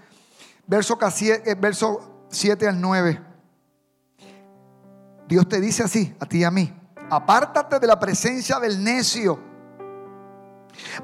verso, 0.67 0.97
eh, 1.21 1.55
verso 1.59 2.25
7 2.29 2.67
al 2.67 2.79
9. 2.79 3.21
Dios 5.27 5.47
te 5.47 5.61
dice 5.61 5.83
así, 5.83 6.15
a 6.19 6.25
ti 6.25 6.39
y 6.39 6.43
a 6.43 6.51
mí, 6.51 6.73
apártate 7.09 7.79
de 7.79 7.87
la 7.87 7.99
presencia 7.99 8.59
del 8.59 8.83
necio 8.83 9.39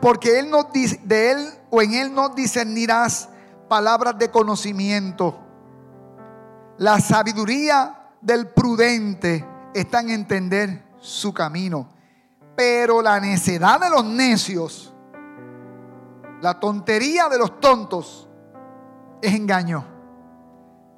porque 0.02 0.40
él 0.40 0.50
no, 0.50 0.70
de 1.04 1.32
él 1.32 1.50
o 1.70 1.82
en 1.82 1.94
él 1.94 2.14
no 2.14 2.30
discernirás 2.30 3.30
palabras 3.68 4.18
de 4.18 4.30
conocimiento. 4.32 5.40
La 6.78 7.00
sabiduría 7.00 8.12
del 8.22 8.48
prudente 8.48 9.46
está 9.74 10.00
en 10.00 10.10
entender 10.10 10.84
su 10.98 11.34
camino. 11.34 11.90
Pero 12.56 13.02
la 13.02 13.20
necedad 13.20 13.80
de 13.80 13.90
los 13.90 14.06
necios, 14.06 14.94
la 16.42 16.60
tontería 16.60 17.28
de 17.28 17.38
los 17.38 17.60
tontos, 17.60 18.30
es 19.22 19.34
engaño. 19.34 19.86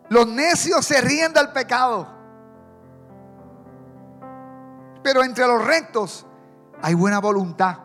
Los 0.10 0.28
necios 0.28 0.86
se 0.86 1.02
ríen 1.02 1.34
del 1.34 1.50
pecado. 1.50 2.08
Pero 5.04 5.24
entre 5.24 5.48
los 5.48 5.66
rectos 5.66 6.26
hay 6.82 6.94
buena 6.94 7.20
voluntad. 7.20 7.78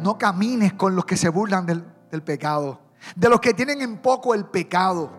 No 0.00 0.18
camines 0.18 0.74
con 0.74 0.94
los 0.94 1.04
que 1.04 1.16
se 1.16 1.28
burlan 1.28 1.66
del, 1.66 2.22
pecado, 2.22 2.80
de 3.16 3.28
los 3.28 3.40
que 3.40 3.54
tienen 3.54 3.80
en 3.80 3.98
poco 3.98 4.34
el 4.34 4.44
pecado. 4.46 5.10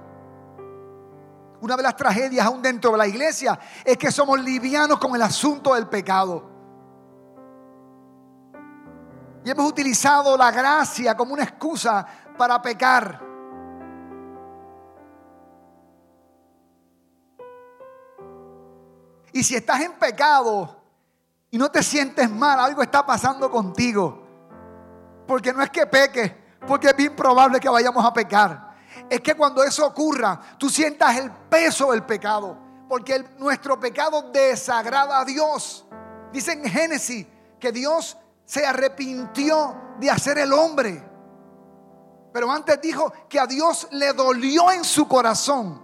Una 1.62 1.76
de 1.76 1.84
las 1.84 1.96
tragedias 1.96 2.46
aún 2.46 2.62
dentro 2.62 2.92
de 2.92 2.98
la 2.98 3.08
iglesia 3.08 3.58
es 3.84 3.98
que 3.98 4.12
somos 4.12 4.40
livianos 4.40 5.00
con 5.00 5.16
el 5.16 5.22
asunto 5.22 5.74
del 5.74 5.88
pecado. 5.88 6.52
Y 9.44 9.50
hemos 9.50 9.70
utilizado 9.70 10.36
la 10.38 10.52
gracia 10.52 11.16
como 11.16 11.34
una 11.34 11.44
excusa 11.44 12.06
para 12.38 12.62
pecar. 12.62 13.26
Y 19.32 19.44
si 19.44 19.54
estás 19.54 19.82
en 19.82 19.92
pecado 19.94 20.82
y 21.52 21.58
no 21.58 21.70
te 21.70 21.84
sientes 21.84 22.30
mal, 22.30 22.60
algo 22.60 22.82
está 22.82 23.06
pasando 23.06 23.52
contigo. 23.52 24.25
Porque 25.28 25.52
no 25.54 25.62
es 25.64 25.70
que 25.70 25.86
peque, 25.86 26.36
porque 26.68 26.88
es 26.88 26.96
bien 26.96 27.16
probable 27.16 27.60
que 27.60 27.70
vayamos 27.70 28.04
a 28.06 28.14
pecar. 28.14 28.76
Es 29.10 29.22
que 29.22 29.36
cuando 29.36 29.64
eso 29.64 29.86
ocurra, 29.86 30.40
tú 30.58 30.70
sientas 30.70 31.18
el 31.18 31.32
peso 31.32 31.92
del 31.92 32.04
pecado. 32.04 32.58
Porque 32.88 33.26
nuestro 33.38 33.80
pecado 33.80 34.30
desagrada 34.32 35.20
a 35.20 35.26
Dios. 35.26 35.86
Dice 36.32 36.54
en 36.54 36.66
Génesis 36.66 37.26
que 37.60 37.72
Dios 37.72 38.18
se 38.46 38.66
arrepintió 38.66 39.76
de 40.00 40.10
hacer 40.10 40.38
el 40.38 40.54
hombre. 40.54 41.04
Pero 42.32 42.52
antes 42.52 42.80
dijo 42.82 43.12
que 43.28 43.40
a 43.40 43.48
Dios 43.48 43.88
le 43.92 44.14
dolió 44.14 44.72
en 44.72 44.84
su 44.84 45.08
corazón. 45.08 45.82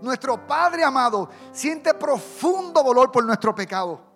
Nuestro 0.00 0.44
Padre 0.46 0.82
amado 0.82 1.28
siente 1.52 1.94
profundo 1.94 2.82
dolor 2.82 3.12
por 3.12 3.24
nuestro 3.24 3.54
pecado 3.54 4.11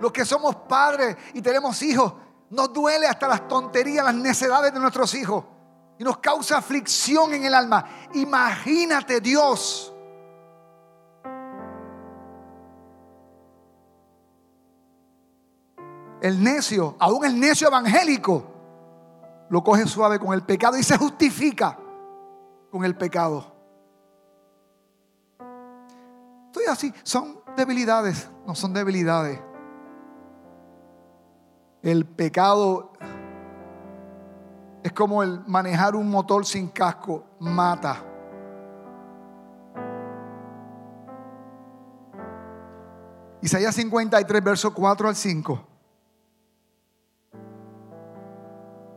los 0.00 0.10
que 0.12 0.24
somos 0.24 0.56
padres 0.56 1.16
y 1.34 1.42
tenemos 1.42 1.80
hijos, 1.82 2.14
nos 2.48 2.72
duele 2.72 3.06
hasta 3.06 3.28
las 3.28 3.46
tonterías, 3.46 4.04
las 4.04 4.14
necedades 4.14 4.72
de 4.72 4.80
nuestros 4.80 5.14
hijos. 5.14 5.44
Y 5.98 6.04
nos 6.04 6.18
causa 6.18 6.56
aflicción 6.56 7.34
en 7.34 7.44
el 7.44 7.54
alma. 7.54 7.84
Imagínate 8.14 9.20
Dios. 9.20 9.92
El 16.22 16.42
necio, 16.42 16.96
aún 16.98 17.24
el 17.24 17.38
necio 17.38 17.68
evangélico, 17.68 18.44
lo 19.50 19.62
coge 19.62 19.86
suave 19.86 20.18
con 20.18 20.32
el 20.32 20.42
pecado 20.42 20.78
y 20.78 20.82
se 20.82 20.96
justifica 20.96 21.78
con 22.70 22.84
el 22.84 22.96
pecado. 22.96 23.54
Estoy 26.46 26.64
así, 26.66 26.94
son 27.02 27.40
debilidades, 27.56 28.28
no 28.46 28.54
son 28.54 28.72
debilidades. 28.72 29.49
El 31.82 32.04
pecado 32.04 32.92
es 34.82 34.92
como 34.92 35.22
el 35.22 35.40
manejar 35.46 35.94
un 35.96 36.10
motor 36.10 36.44
sin 36.44 36.68
casco, 36.68 37.24
mata. 37.38 38.04
Isaías 43.42 43.74
53, 43.74 44.44
verso 44.44 44.74
4 44.74 45.08
al 45.08 45.16
5. 45.16 45.66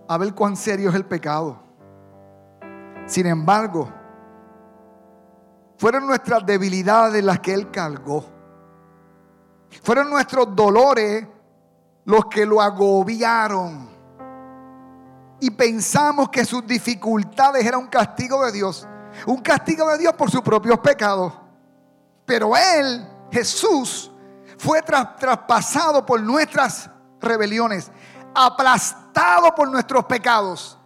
A 0.10 0.18
ver 0.18 0.34
cuán 0.36 0.58
serio 0.58 0.90
es 0.90 0.96
el 0.96 1.06
pecado. 1.06 1.64
Sin 3.06 3.26
embargo, 3.26 3.90
fueron 5.78 6.06
nuestras 6.06 6.46
debilidades 6.46 7.24
las 7.24 7.40
que 7.40 7.54
Él 7.54 7.72
cargó. 7.72 8.26
Fueron 9.82 10.10
nuestros 10.10 10.54
dolores 10.54 11.26
los 12.06 12.26
que 12.26 12.46
lo 12.46 12.62
agobiaron. 12.62 13.90
Y 15.40 15.52
pensamos 15.52 16.30
que 16.30 16.46
sus 16.46 16.66
dificultades 16.66 17.66
eran 17.66 17.82
un 17.82 17.88
castigo 17.88 18.46
de 18.46 18.52
Dios. 18.52 18.88
Un 19.26 19.42
castigo 19.42 19.90
de 19.90 19.98
Dios 19.98 20.14
por 20.14 20.32
sus 20.32 20.42
propios 20.42 20.80
pecados. 20.80 21.34
Pero 22.26 22.56
Él, 22.56 23.06
Jesús, 23.32 24.12
fue 24.58 24.82
traspasado 24.82 26.06
por 26.06 26.22
nuestras 26.22 26.90
rebeliones, 27.20 27.92
aplastado 28.34 29.54
por 29.54 29.70
nuestros 29.70 30.06
pecados. 30.06 30.78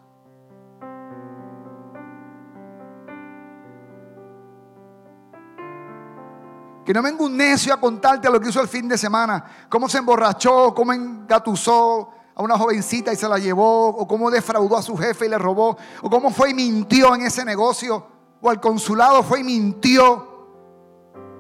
Que 6.88 6.94
no 6.94 7.02
venga 7.02 7.26
un 7.26 7.36
necio 7.36 7.74
a 7.74 7.82
contarte 7.82 8.30
lo 8.30 8.40
que 8.40 8.48
hizo 8.48 8.62
el 8.62 8.68
fin 8.70 8.88
de 8.88 8.98
semana. 8.98 9.44
Cómo 9.68 9.90
se 9.90 9.98
emborrachó, 9.98 10.74
cómo 10.74 10.94
engatusó 10.94 12.14
a 12.34 12.42
una 12.42 12.58
jovencita 12.58 13.12
y 13.12 13.18
se 13.18 13.28
la 13.28 13.38
llevó. 13.38 13.90
O 13.90 14.08
cómo 14.08 14.32
defraudó 14.32 14.78
a 14.78 14.82
su 14.82 14.96
jefe 14.96 15.26
y 15.26 15.30
le 15.30 15.38
robó. 15.38 15.76
O 16.02 16.10
cómo 16.10 16.30
fue 16.30 16.52
y 16.52 16.54
mintió 16.54 17.14
en 17.14 17.24
ese 17.24 17.44
negocio. 17.44 18.08
O 18.40 18.50
al 18.50 18.62
consulado 18.62 19.22
fue 19.22 19.42
y 19.42 19.44
mintió. 19.44 20.48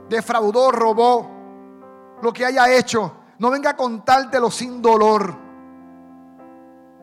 Defraudó, 0.10 0.70
robó. 0.70 1.32
Lo 2.22 2.34
que 2.34 2.44
haya 2.44 2.70
hecho. 2.70 3.14
No 3.40 3.50
venga 3.50 3.70
a 3.70 3.78
contártelo 3.78 4.52
sin 4.52 4.82
dolor. 4.82 5.34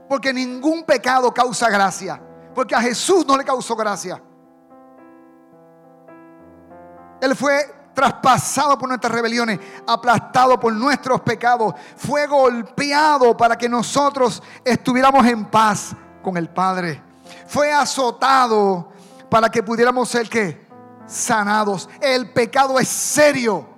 Porque 0.06 0.34
ningún 0.34 0.84
pecado 0.84 1.32
causa 1.32 1.70
gracia. 1.70 2.20
Porque 2.54 2.74
a 2.74 2.82
Jesús 2.82 3.26
no 3.26 3.38
le 3.38 3.44
causó 3.44 3.74
gracia. 3.74 4.22
Él 7.22 7.34
fue 7.34 7.83
traspasado 7.94 8.76
por 8.76 8.88
nuestras 8.88 9.12
rebeliones, 9.12 9.60
aplastado 9.86 10.58
por 10.58 10.72
nuestros 10.72 11.20
pecados, 11.20 11.74
fue 11.96 12.26
golpeado 12.26 13.36
para 13.36 13.56
que 13.56 13.68
nosotros 13.68 14.42
estuviéramos 14.64 15.24
en 15.26 15.44
paz 15.46 15.94
con 16.22 16.36
el 16.36 16.48
Padre. 16.48 17.02
Fue 17.46 17.72
azotado 17.72 18.92
para 19.30 19.48
que 19.48 19.62
pudiéramos 19.62 20.08
ser 20.08 20.28
que 20.28 20.66
sanados. 21.06 21.88
El 22.00 22.32
pecado 22.32 22.78
es 22.78 22.88
serio. 22.88 23.68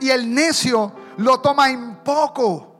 Y 0.00 0.10
el 0.10 0.32
necio 0.32 0.92
lo 1.16 1.40
toma 1.40 1.70
en 1.70 1.96
poco. 1.96 2.75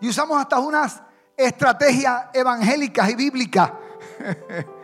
Y 0.00 0.08
usamos 0.08 0.38
hasta 0.38 0.58
unas 0.58 1.02
estrategias 1.36 2.26
evangélicas 2.32 3.10
y 3.10 3.14
bíblicas. 3.14 3.72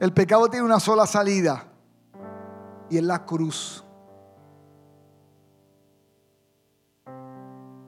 El 0.00 0.12
pecado 0.14 0.48
tiene 0.48 0.64
una 0.64 0.80
sola 0.80 1.06
salida 1.06 1.64
y 2.88 2.96
es 2.96 3.02
la 3.04 3.26
cruz. 3.26 3.84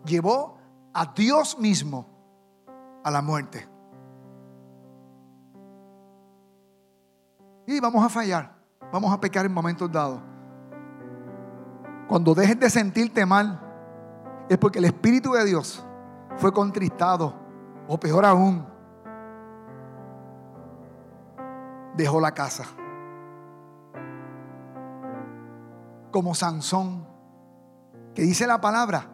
Llevó 0.04 0.58
a 0.92 1.06
Dios 1.06 1.58
mismo 1.58 2.06
a 3.02 3.10
la 3.10 3.22
muerte. 3.22 3.66
Y 7.66 7.80
vamos 7.80 8.04
a 8.04 8.10
fallar, 8.10 8.56
vamos 8.92 9.10
a 9.12 9.18
pecar 9.18 9.46
en 9.46 9.52
momentos 9.52 9.90
dados. 9.90 10.20
Cuando 12.08 12.34
dejes 12.34 12.58
de 12.58 12.70
sentirte 12.70 13.24
mal, 13.24 13.60
es 14.48 14.58
porque 14.58 14.78
el 14.78 14.84
Espíritu 14.86 15.32
de 15.32 15.44
Dios 15.44 15.84
fue 16.36 16.52
contristado, 16.52 17.34
o 17.88 17.98
peor 17.98 18.24
aún, 18.24 18.66
dejó 21.94 22.20
la 22.20 22.32
casa. 22.32 22.64
Como 26.10 26.34
Sansón, 26.34 27.06
que 28.14 28.22
dice 28.22 28.46
la 28.46 28.60
palabra, 28.60 29.06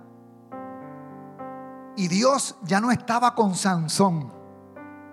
y 1.96 2.08
Dios 2.08 2.56
ya 2.62 2.80
no 2.80 2.90
estaba 2.90 3.34
con 3.34 3.54
Sansón, 3.54 4.32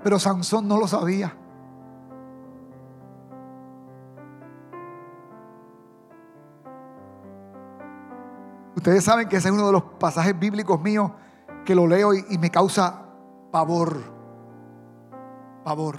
pero 0.03 0.19
Sansón 0.19 0.67
no 0.67 0.77
lo 0.77 0.87
sabía. 0.87 1.35
Ustedes 8.85 9.03
saben 9.03 9.27
que 9.27 9.37
ese 9.37 9.47
es 9.47 9.53
uno 9.55 9.65
de 9.65 9.71
los 9.71 9.81
pasajes 9.81 10.37
bíblicos 10.37 10.79
míos 10.79 11.09
que 11.65 11.73
lo 11.73 11.87
leo 11.87 12.13
y, 12.13 12.37
me 12.37 12.51
causa 12.51 13.03
pavor. 13.51 13.97
Pavor. 15.63 15.97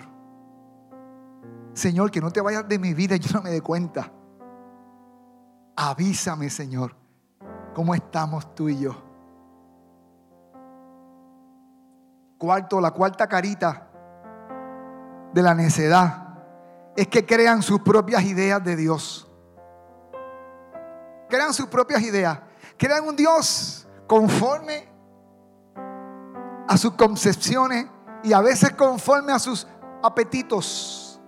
Señor, 1.72 2.12
que 2.12 2.20
no 2.20 2.30
te 2.30 2.40
vayas 2.40 2.68
de 2.68 2.78
mi 2.78 2.94
vida 2.94 3.16
y 3.16 3.18
yo 3.18 3.32
no 3.34 3.42
me 3.42 3.50
dé 3.50 3.60
cuenta. 3.60 4.12
Avísame, 5.74 6.48
Señor, 6.48 6.94
cómo 7.74 7.92
estamos 7.92 8.54
tú 8.54 8.68
y 8.68 8.78
yo. 8.78 8.94
Cuarto, 12.38 12.80
la 12.80 12.92
cuarta 12.92 13.26
carita 13.26 13.88
de 15.34 15.42
la 15.42 15.54
necedad 15.56 16.38
es 16.94 17.08
que 17.08 17.26
crean 17.26 17.62
sus 17.62 17.80
propias 17.80 18.22
ideas 18.22 18.62
de 18.62 18.76
Dios. 18.76 19.28
Crean 21.28 21.52
sus 21.52 21.66
propias 21.66 22.00
ideas. 22.02 22.38
Crean 22.78 23.06
un 23.06 23.16
Dios 23.16 23.86
conforme 24.06 24.88
a 26.68 26.76
sus 26.76 26.92
concepciones 26.92 27.86
y 28.22 28.32
a 28.32 28.40
veces 28.40 28.72
conforme 28.72 29.32
a 29.32 29.38
sus 29.38 29.66
apetitos 30.02 31.20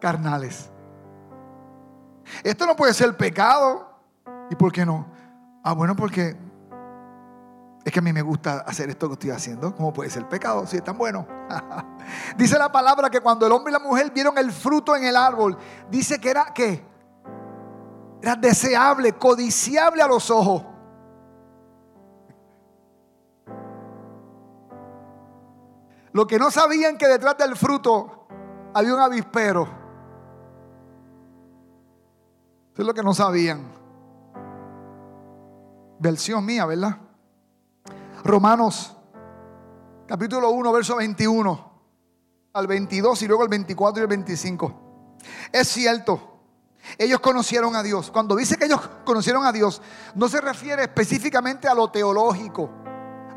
carnales. 0.00 0.70
Esto 2.42 2.66
no 2.66 2.76
puede 2.76 2.92
ser 2.94 3.16
pecado. 3.16 3.88
¿Y 4.50 4.56
por 4.56 4.72
qué 4.72 4.84
no? 4.84 5.06
Ah, 5.62 5.72
bueno, 5.72 5.94
porque 5.94 6.36
es 7.84 7.92
que 7.92 7.98
a 7.98 8.02
mí 8.02 8.12
me 8.12 8.22
gusta 8.22 8.58
hacer 8.60 8.90
esto 8.90 9.08
que 9.08 9.14
estoy 9.14 9.30
haciendo. 9.30 9.74
¿Cómo 9.74 9.92
puede 9.92 10.10
ser 10.10 10.28
pecado 10.28 10.66
si 10.66 10.76
es 10.76 10.84
tan 10.84 10.98
bueno? 10.98 11.26
dice 12.36 12.58
la 12.58 12.70
palabra 12.70 13.10
que 13.10 13.20
cuando 13.20 13.46
el 13.46 13.52
hombre 13.52 13.70
y 13.70 13.74
la 13.74 13.78
mujer 13.78 14.10
vieron 14.12 14.36
el 14.38 14.52
fruto 14.52 14.94
en 14.94 15.04
el 15.04 15.16
árbol, 15.16 15.56
dice 15.90 16.20
que 16.20 16.30
era 16.30 16.52
que 16.52 16.84
era 18.22 18.36
deseable, 18.36 19.14
codiciable 19.14 20.00
a 20.00 20.06
los 20.06 20.30
ojos. 20.30 20.62
Lo 26.12 26.26
que 26.26 26.38
no 26.38 26.50
sabían 26.52 26.96
que 26.96 27.08
detrás 27.08 27.36
del 27.36 27.56
fruto 27.56 28.28
había 28.74 28.94
un 28.94 29.00
avispero. 29.00 29.62
Eso 32.72 32.82
es 32.82 32.86
lo 32.86 32.94
que 32.94 33.02
no 33.02 33.12
sabían. 33.12 33.72
Versión 35.98 36.44
mía, 36.44 36.64
¿verdad? 36.64 36.98
Romanos 38.22 38.96
capítulo 40.06 40.50
1, 40.50 40.72
verso 40.72 40.96
21 40.96 41.72
al 42.52 42.66
22 42.68 43.22
y 43.22 43.26
luego 43.26 43.42
el 43.42 43.48
24 43.48 44.00
y 44.00 44.02
el 44.02 44.08
25. 44.08 44.74
Es 45.50 45.66
cierto 45.68 46.31
ellos 46.98 47.20
conocieron 47.20 47.76
a 47.76 47.82
Dios. 47.82 48.10
Cuando 48.10 48.36
dice 48.36 48.56
que 48.56 48.66
ellos 48.66 48.80
conocieron 49.04 49.44
a 49.44 49.52
Dios, 49.52 49.80
no 50.14 50.28
se 50.28 50.40
refiere 50.40 50.82
específicamente 50.82 51.68
a 51.68 51.74
lo 51.74 51.90
teológico, 51.90 52.70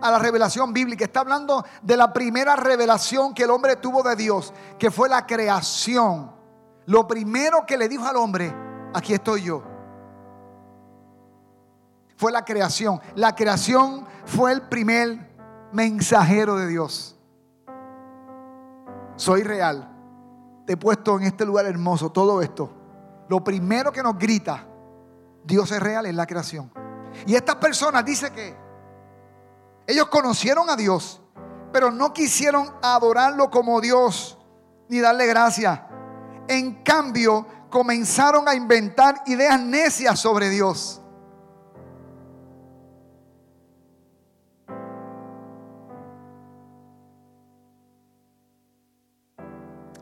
a 0.02 0.12
la 0.12 0.20
revelación 0.20 0.74
bíblica. 0.74 1.06
Está 1.06 1.22
hablando 1.22 1.66
de 1.82 1.98
la 1.98 2.12
primera 2.12 2.56
revelación 2.56 3.34
que 3.34 3.44
el 3.44 3.52
hombre 3.52 3.76
tuvo 3.78 4.04
de 4.04 4.16
Dios, 4.16 4.54
que 4.80 4.92
fue 4.92 5.10
la 5.10 5.26
creación. 5.26 6.32
Lo 6.86 7.08
primero 7.08 7.66
que 7.66 7.78
le 7.78 7.88
dijo 7.88 8.06
al 8.06 8.18
hombre, 8.18 8.54
aquí 8.94 9.14
estoy 9.14 9.44
yo. 9.44 9.64
Fue 12.18 12.32
la 12.32 12.46
creación. 12.46 13.00
La 13.16 13.36
creación 13.36 14.08
fue 14.26 14.52
el 14.54 14.64
primer 14.64 15.36
mensajero 15.72 16.56
de 16.56 16.68
Dios. 16.68 17.16
Soy 19.18 19.44
real. 19.44 19.92
Te 20.66 20.74
he 20.74 20.78
puesto 20.78 21.18
en 21.18 21.24
este 21.24 21.46
lugar 21.46 21.66
hermoso 21.66 22.12
todo 22.12 22.42
esto 22.42 22.85
lo 23.28 23.44
primero 23.44 23.92
que 23.92 24.04
nos 24.04 24.18
grita, 24.18 24.68
Dios 25.44 25.72
es 25.72 25.80
real, 25.80 26.06
es 26.06 26.16
la 26.16 26.26
creación. 26.26 26.72
Y 27.26 27.36
estas 27.36 27.56
personas 27.56 28.06
dice 28.06 28.32
que 28.32 28.56
ellos 29.88 30.08
conocieron 30.08 30.70
a 30.70 30.76
Dios, 30.76 31.22
pero 31.72 31.92
no 31.92 32.14
quisieron 32.14 32.72
adorarlo 32.82 33.50
como 33.50 33.82
Dios 33.82 34.38
ni 34.90 35.00
darle 35.00 35.26
gracia. 35.28 35.88
En 36.48 36.84
cambio, 36.84 37.46
comenzaron 37.70 38.48
a 38.48 38.56
inventar 38.56 39.24
ideas 39.26 39.60
necias 39.60 40.20
sobre 40.20 40.50
Dios. 40.50 41.02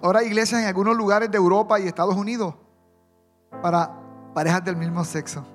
Ahora 0.01 0.21
iglesias 0.21 0.61
en 0.61 0.67
algunos 0.67 0.97
lugares 0.97 1.31
de 1.31 1.37
Europa 1.37 1.79
y 1.79 1.87
Estados 1.87 2.15
Unidos 2.15 2.55
para 3.61 3.91
parejas 4.33 4.63
del 4.63 4.75
mismo 4.75 5.03
sexo. 5.03 5.45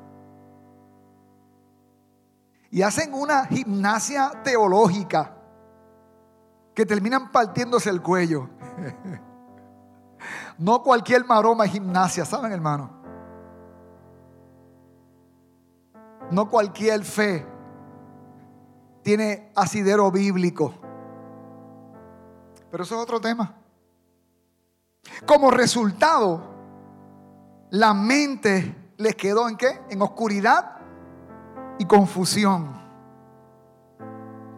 Y 2.71 2.83
hacen 2.83 3.15
una 3.15 3.47
gimnasia 3.47 4.31
teológica 4.45 5.35
que 6.75 6.85
terminan 6.85 7.33
partiéndose 7.33 7.91
el 7.91 8.03
cuello. 8.03 8.49
No 10.59 10.83
cualquier 10.83 11.25
maroma 11.25 11.67
es 11.67 11.71
gimnasia, 11.71 12.25
¿saben 12.25 12.51
hermano? 12.51 12.91
No 16.33 16.49
cualquier 16.49 17.05
fe 17.05 17.47
tiene 19.03 19.53
asidero 19.55 20.11
bíblico. 20.11 20.75
Pero 22.71 22.83
eso 22.83 22.97
es 22.97 23.01
otro 23.01 23.21
tema. 23.21 23.55
Como 25.25 25.51
resultado, 25.51 26.43
la 27.71 27.95
mente 27.95 28.93
les 28.97 29.15
quedó 29.15 29.49
en 29.49 29.57
qué? 29.57 29.81
En 29.91 30.03
oscuridad 30.03 30.77
y 31.79 31.85
confusión. 31.85 32.79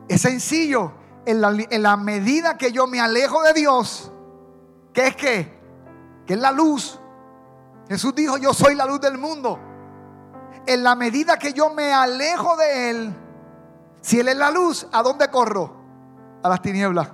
Es 0.09 0.23
sencillo. 0.23 0.93
En 1.27 1.41
la, 1.83 1.97
medida 1.97 2.57
que 2.57 2.73
yo 2.73 2.87
me 2.87 2.99
alejo 2.99 3.43
de 3.43 3.53
Dios, 3.53 4.11
¿qué 4.93 5.09
es 5.09 5.17
qué? 5.17 5.61
Que 6.27 6.35
es 6.35 6.41
la 6.41 6.51
luz. 6.51 6.99
Jesús 7.89 8.15
dijo, 8.15 8.37
yo 8.39 8.53
soy 8.55 8.75
la 8.75 8.87
luz 8.87 9.01
del 9.01 9.19
mundo. 9.19 9.59
En 10.67 10.83
la 10.83 10.95
medida 10.97 11.39
que 11.39 11.53
yo 11.53 11.71
me 11.71 11.93
alejo 11.93 12.57
de 12.57 12.91
Él, 12.91 13.15
si 14.01 14.19
Él 14.19 14.29
es 14.29 14.37
la 14.37 14.51
luz, 14.51 14.89
¿a 14.93 15.03
dónde 15.03 15.29
corro? 15.29 15.77
A 16.43 16.49
las 16.49 16.63
tinieblas. 16.63 17.09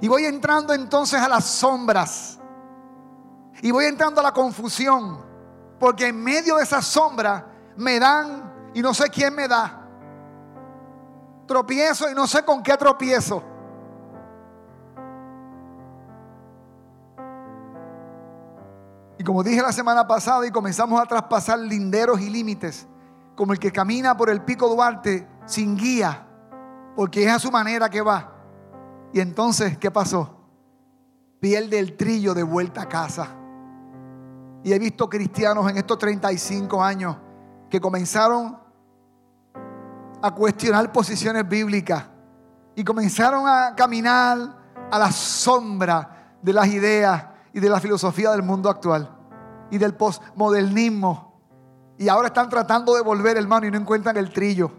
Y 0.00 0.08
voy 0.08 0.24
entrando 0.24 0.72
entonces 0.72 1.20
a 1.20 1.28
las 1.28 1.44
sombras. 1.44 2.38
Y 3.62 3.70
voy 3.70 3.86
entrando 3.86 4.20
a 4.20 4.24
la 4.24 4.32
confusión. 4.32 5.18
Porque 5.78 6.08
en 6.08 6.22
medio 6.22 6.56
de 6.56 6.64
esa 6.64 6.82
sombra 6.82 7.46
me 7.76 7.98
dan 7.98 8.70
y 8.74 8.82
no 8.82 8.92
sé 8.92 9.08
quién 9.08 9.34
me 9.34 9.48
da. 9.48 9.88
Tropiezo 11.46 12.10
y 12.10 12.14
no 12.14 12.26
sé 12.26 12.44
con 12.44 12.62
qué 12.62 12.76
tropiezo. 12.76 13.42
Y 19.18 19.24
como 19.24 19.42
dije 19.44 19.62
la 19.62 19.72
semana 19.72 20.06
pasada 20.06 20.46
y 20.46 20.50
comenzamos 20.50 21.00
a 21.00 21.06
traspasar 21.06 21.58
linderos 21.58 22.20
y 22.20 22.28
límites, 22.28 22.88
como 23.36 23.52
el 23.52 23.58
que 23.58 23.70
camina 23.70 24.16
por 24.16 24.30
el 24.30 24.42
pico 24.42 24.68
Duarte 24.68 25.28
sin 25.46 25.76
guía, 25.76 26.26
porque 26.96 27.24
es 27.24 27.30
a 27.30 27.38
su 27.38 27.50
manera 27.50 27.88
que 27.88 28.02
va. 28.02 28.32
Y 29.12 29.20
entonces, 29.20 29.78
¿qué 29.78 29.90
pasó? 29.90 30.40
Pierde 31.38 31.78
el 31.78 31.96
trillo 31.96 32.34
de 32.34 32.42
vuelta 32.42 32.82
a 32.82 32.88
casa. 32.88 33.41
Y 34.64 34.72
he 34.72 34.78
visto 34.78 35.08
cristianos 35.08 35.68
en 35.70 35.76
estos 35.76 35.98
35 35.98 36.82
años 36.82 37.16
que 37.68 37.80
comenzaron 37.80 38.58
a 40.22 40.30
cuestionar 40.34 40.92
posiciones 40.92 41.48
bíblicas 41.48 42.04
y 42.76 42.84
comenzaron 42.84 43.46
a 43.48 43.74
caminar 43.74 44.38
a 44.90 44.98
la 44.98 45.10
sombra 45.10 46.36
de 46.40 46.52
las 46.52 46.68
ideas 46.68 47.24
y 47.52 47.60
de 47.60 47.68
la 47.68 47.80
filosofía 47.80 48.30
del 48.30 48.42
mundo 48.42 48.70
actual 48.70 49.10
y 49.70 49.78
del 49.78 49.94
postmodernismo. 49.94 51.32
Y 51.98 52.08
ahora 52.08 52.28
están 52.28 52.48
tratando 52.48 52.94
de 52.94 53.02
volver, 53.02 53.36
hermano, 53.36 53.66
y 53.66 53.70
no 53.70 53.78
encuentran 53.78 54.16
el 54.16 54.32
trillo. 54.32 54.70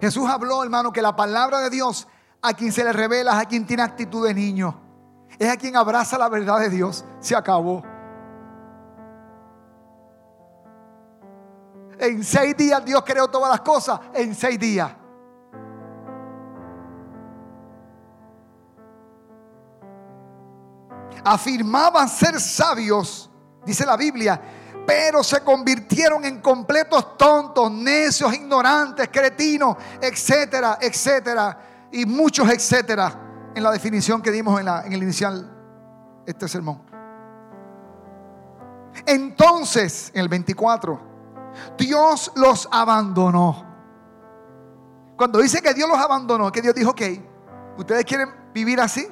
Jesús 0.00 0.28
habló, 0.28 0.62
hermano, 0.62 0.92
que 0.92 1.00
la 1.00 1.14
palabra 1.14 1.60
de 1.60 1.70
Dios 1.70 2.08
a 2.42 2.54
quien 2.54 2.72
se 2.72 2.82
le 2.82 2.92
revela 2.92 3.32
es 3.32 3.38
a 3.38 3.44
quien 3.44 3.66
tiene 3.66 3.82
actitud 3.82 4.26
de 4.26 4.34
niño. 4.34 4.80
Es 5.38 5.48
a 5.48 5.56
quien 5.56 5.76
abraza 5.76 6.18
la 6.18 6.28
verdad 6.28 6.60
de 6.60 6.70
Dios. 6.70 7.04
Se 7.20 7.34
acabó. 7.34 7.82
En 11.98 12.24
seis 12.24 12.56
días 12.56 12.84
Dios 12.84 13.02
creó 13.04 13.28
todas 13.28 13.50
las 13.50 13.60
cosas. 13.60 14.00
En 14.12 14.34
seis 14.34 14.58
días. 14.58 14.90
Afirmaban 21.24 22.08
ser 22.08 22.40
sabios, 22.40 23.30
dice 23.64 23.86
la 23.86 23.96
Biblia, 23.96 24.40
pero 24.84 25.22
se 25.22 25.40
convirtieron 25.42 26.24
en 26.24 26.40
completos 26.40 27.16
tontos, 27.16 27.70
necios, 27.70 28.34
ignorantes, 28.34 29.08
cretinos, 29.08 29.76
etcétera, 30.00 30.78
etcétera, 30.80 31.88
y 31.92 32.04
muchos 32.06 32.50
etcétera, 32.50 33.31
en 33.54 33.62
la 33.62 33.70
definición 33.70 34.22
que 34.22 34.30
dimos 34.30 34.60
en, 34.60 34.92
el 34.92 35.02
inicial 35.02 35.50
este 36.26 36.48
sermón. 36.48 36.80
Entonces, 39.06 40.10
en 40.14 40.20
el 40.20 40.28
24, 40.28 41.00
Dios 41.76 42.32
los 42.36 42.68
abandonó. 42.70 43.64
Cuando 45.16 45.40
dice 45.40 45.60
que 45.60 45.74
Dios 45.74 45.88
los 45.88 45.98
abandonó, 45.98 46.50
que 46.50 46.62
Dios 46.62 46.74
dijo, 46.74 46.90
ok, 46.90 47.02
¿ustedes 47.78 48.04
quieren 48.04 48.28
vivir 48.52 48.80
así? 48.80 49.06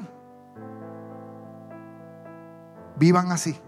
Vivan 2.97 3.33
así. 3.33 3.59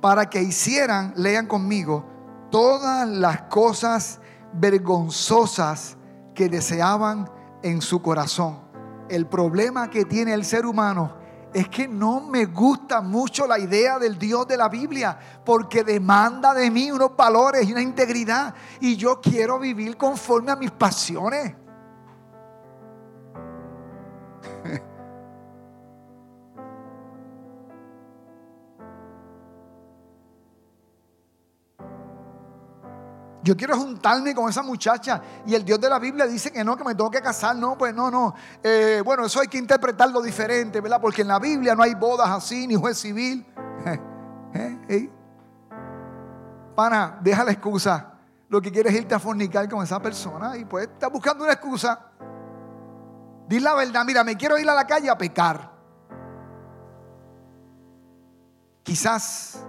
Para 0.00 0.30
que 0.30 0.42
hicieran, 0.42 1.12
lean 1.16 1.46
conmigo, 1.46 2.04
todas 2.50 3.06
las 3.08 3.42
cosas 3.42 4.19
vergonzosas 4.52 5.96
que 6.34 6.48
deseaban 6.48 7.30
en 7.62 7.80
su 7.82 8.00
corazón. 8.02 8.60
El 9.08 9.26
problema 9.26 9.90
que 9.90 10.04
tiene 10.04 10.32
el 10.32 10.44
ser 10.44 10.66
humano 10.66 11.20
es 11.52 11.68
que 11.68 11.88
no 11.88 12.20
me 12.20 12.46
gusta 12.46 13.00
mucho 13.00 13.46
la 13.46 13.58
idea 13.58 13.98
del 13.98 14.18
Dios 14.18 14.46
de 14.46 14.56
la 14.56 14.68
Biblia 14.68 15.18
porque 15.44 15.82
demanda 15.82 16.54
de 16.54 16.70
mí 16.70 16.90
unos 16.92 17.16
valores 17.16 17.68
y 17.68 17.72
una 17.72 17.82
integridad 17.82 18.54
y 18.80 18.96
yo 18.96 19.20
quiero 19.20 19.58
vivir 19.58 19.96
conforme 19.96 20.52
a 20.52 20.56
mis 20.56 20.70
pasiones. 20.70 21.54
Yo 33.42 33.56
quiero 33.56 33.74
juntarme 33.76 34.34
con 34.34 34.50
esa 34.50 34.62
muchacha 34.62 35.22
y 35.46 35.54
el 35.54 35.64
Dios 35.64 35.80
de 35.80 35.88
la 35.88 35.98
Biblia 35.98 36.26
dice 36.26 36.52
que 36.52 36.62
no, 36.62 36.76
que 36.76 36.84
me 36.84 36.94
tengo 36.94 37.10
que 37.10 37.22
casar. 37.22 37.56
No, 37.56 37.76
pues 37.76 37.94
no, 37.94 38.10
no. 38.10 38.34
Eh, 38.62 39.02
bueno, 39.04 39.24
eso 39.24 39.40
hay 39.40 39.48
que 39.48 39.56
interpretarlo 39.56 40.20
diferente, 40.20 40.80
¿verdad? 40.80 41.00
Porque 41.00 41.22
en 41.22 41.28
la 41.28 41.38
Biblia 41.38 41.74
no 41.74 41.82
hay 41.82 41.94
bodas 41.94 42.28
así, 42.28 42.66
ni 42.66 42.74
juez 42.74 42.98
civil. 42.98 43.46
¿Eh? 44.54 45.10
Pana, 46.74 47.18
deja 47.22 47.44
la 47.44 47.52
excusa. 47.52 48.12
Lo 48.48 48.60
que 48.60 48.70
quieres 48.70 48.92
es 48.92 49.00
irte 49.00 49.14
a 49.14 49.18
fornicar 49.18 49.68
con 49.68 49.82
esa 49.82 50.00
persona 50.00 50.56
y 50.56 50.64
pues 50.64 50.88
estás 50.88 51.10
buscando 51.10 51.44
una 51.44 51.52
excusa. 51.54 52.10
Dile 53.48 53.62
la 53.62 53.74
verdad, 53.74 54.04
mira, 54.04 54.22
me 54.22 54.36
quiero 54.36 54.58
ir 54.58 54.68
a 54.68 54.74
la 54.74 54.86
calle 54.86 55.08
a 55.08 55.16
pecar. 55.16 55.70
Quizás 58.82 59.64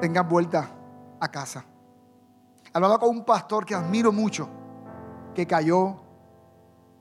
tengas 0.00 0.28
vuelta 0.28 0.68
a 1.20 1.28
casa. 1.28 1.64
Hablaba 2.74 2.98
con 2.98 3.10
un 3.10 3.24
pastor 3.24 3.64
que 3.64 3.72
admiro 3.72 4.10
mucho, 4.10 4.48
que 5.32 5.46
cayó 5.46 5.94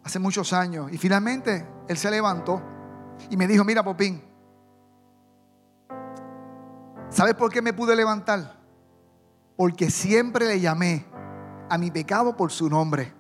hace 0.04 0.20
muchos 0.20 0.54
años 0.54 0.94
y 0.94 1.00
finalmente 1.00 1.68
él 1.88 1.98
se 1.98 2.12
levantó 2.12 2.62
y 3.28 3.36
me 3.36 3.48
dijo, 3.48 3.64
mira 3.64 3.82
Popín, 3.82 4.22
¿sabes 7.10 7.34
por 7.34 7.52
qué 7.52 7.64
me 7.64 7.74
pude 7.74 7.96
levantar? 7.96 8.56
Porque 9.58 9.90
siempre 9.90 10.46
le 10.46 10.60
llamé 10.60 11.08
a 11.72 11.80
mi 11.80 11.90
pecado 11.90 12.38
por 12.38 12.52
su 12.52 12.70
nombre. 12.70 13.12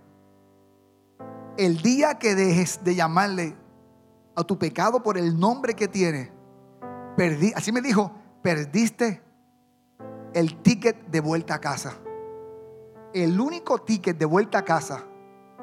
El 1.58 1.82
día 1.82 2.20
que 2.20 2.36
dejes 2.36 2.84
de 2.84 2.94
llamarle 2.94 3.58
a 4.36 4.44
tu 4.44 4.60
pecado 4.60 5.02
por 5.02 5.18
el 5.18 5.39
nombre 5.39 5.74
que 5.74 5.88
tiene, 5.88 6.32
así 7.56 7.72
me 7.72 7.82
dijo, 7.82 8.12
perdiste 8.44 9.24
el 10.36 10.62
ticket 10.62 11.08
de 11.08 11.20
vuelta 11.20 11.56
a 11.56 11.60
casa 11.60 11.98
el 13.13 13.39
único 13.39 13.80
ticket 13.80 14.17
de 14.17 14.26
vuelta 14.26 14.60
a 14.60 14.65
casa 14.65 15.06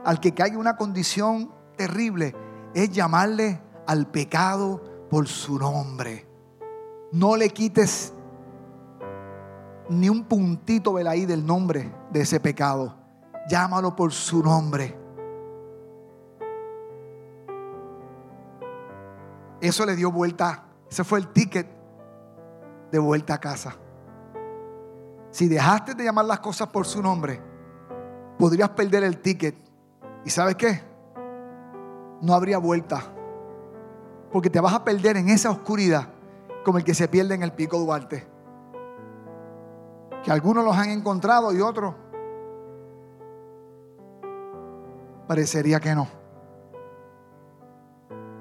al 0.05 0.21
que 0.21 0.33
caiga 0.33 0.59
una 0.59 0.77
condición 0.77 1.53
terrible 1.77 2.35
es 2.75 2.91
llamarle 2.91 3.61
al 3.87 4.07
pecado 4.07 5.09
por 5.11 5.27
su 5.27 5.59
nombre. 5.59 6.27
No 7.13 7.37
le 7.37 7.51
quites 7.51 8.15
ni 9.89 10.09
un 10.09 10.25
puntito 10.25 10.95
de 10.95 11.09
ahí 11.09 11.27
del 11.27 11.45
nombre 11.45 11.93
de 12.13 12.21
ese 12.21 12.39
pecado. 12.39 12.95
Llámalo 13.49 13.97
por 13.97 14.13
su 14.13 14.43
nombre. 14.43 14.97
Eso 19.61 19.85
le 19.85 19.97
dio 19.97 20.13
vuelta. 20.13 20.65
Ese 20.89 21.03
fue 21.03 21.19
el 21.19 21.29
ticket 21.29 21.67
de 22.93 22.99
vuelta 22.99 23.35
a 23.35 23.41
casa. 23.41 23.77
Si 25.31 25.49
dejaste 25.49 25.95
de 25.95 26.05
llamar 26.05 26.25
las 26.25 26.41
cosas 26.41 26.69
por 26.69 26.87
su 26.87 27.03
nombre, 27.03 27.41
podrías 28.39 28.71
perder 28.71 29.05
el 29.05 29.19
ticket. 29.19 29.55
¿Y 30.25 30.31
sabes 30.31 30.57
qué? 30.57 30.83
No 32.21 32.35
habría 32.35 32.59
vuelta. 32.59 33.03
Porque 34.33 34.51
te 34.51 34.61
vas 34.61 34.75
a 34.75 34.85
perder 34.85 35.17
en 35.17 35.29
esa 35.29 35.51
oscuridad 35.51 36.09
como 36.65 36.79
el 36.79 36.85
que 36.85 36.95
se 36.95 37.09
pierde 37.09 37.35
en 37.35 37.43
el 37.43 37.53
pico 37.53 37.79
Duarte. 37.79 38.27
Que 40.25 40.31
algunos 40.31 40.65
los 40.65 40.77
han 40.77 40.91
encontrado 40.91 41.53
y 41.53 41.61
otros 41.61 41.95
parecería 45.31 45.79
que 45.79 45.95
no. 45.95 46.09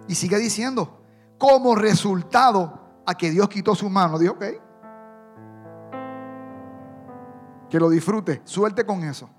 Y 0.08 0.16
sigue 0.16 0.40
diciendo, 0.40 1.02
como 1.38 1.76
resultado 1.76 2.80
a 3.06 3.14
que 3.14 3.30
Dios 3.30 3.48
quitó 3.48 3.76
su 3.76 3.92
mano, 3.92 4.18
dijo, 4.18 4.34
ok, 4.34 4.44
que 7.70 7.80
lo 7.80 7.90
disfrute, 7.90 8.42
suelte 8.46 8.86
con 8.86 9.04
eso. 9.04 9.30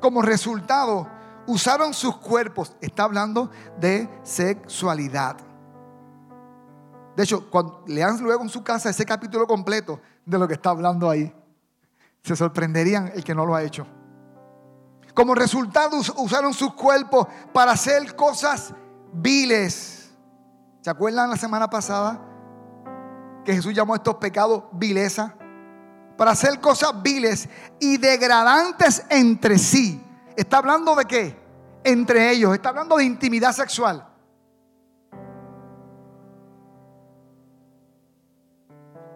Como 0.00 0.22
resultado, 0.22 1.06
usaron 1.46 1.92
sus 1.92 2.16
cuerpos. 2.16 2.76
Está 2.80 3.04
hablando 3.04 3.50
de 3.78 4.08
sexualidad. 4.22 5.36
De 7.16 7.24
hecho, 7.24 7.50
cuando 7.50 7.82
lean 7.86 8.22
luego 8.22 8.42
en 8.42 8.48
su 8.48 8.62
casa 8.62 8.88
ese 8.88 9.04
capítulo 9.04 9.46
completo 9.46 10.00
de 10.24 10.38
lo 10.38 10.48
que 10.48 10.54
está 10.54 10.70
hablando 10.70 11.10
ahí, 11.10 11.34
se 12.22 12.36
sorprenderían 12.36 13.12
el 13.14 13.24
que 13.24 13.34
no 13.34 13.44
lo 13.44 13.54
ha 13.54 13.62
hecho. 13.62 13.86
Como 15.14 15.34
resultado 15.34 15.98
usaron 16.16 16.54
sus 16.54 16.72
cuerpos 16.74 17.26
para 17.52 17.72
hacer 17.72 18.14
cosas 18.14 18.72
viles. 19.12 20.10
¿Se 20.80 20.88
acuerdan 20.88 21.28
la 21.28 21.36
semana 21.36 21.68
pasada 21.68 22.20
que 23.44 23.52
Jesús 23.52 23.74
llamó 23.74 23.94
a 23.94 23.96
estos 23.96 24.14
pecados 24.16 24.64
vileza? 24.72 25.34
Para 26.20 26.32
hacer 26.32 26.60
cosas 26.60 27.02
viles 27.02 27.48
y 27.78 27.96
degradantes 27.96 29.06
entre 29.08 29.56
sí. 29.56 30.04
¿Está 30.36 30.58
hablando 30.58 30.94
de 30.94 31.06
qué? 31.06 31.34
Entre 31.82 32.30
ellos. 32.30 32.52
Está 32.52 32.68
hablando 32.68 32.98
de 32.98 33.04
intimidad 33.04 33.52
sexual. 33.52 34.06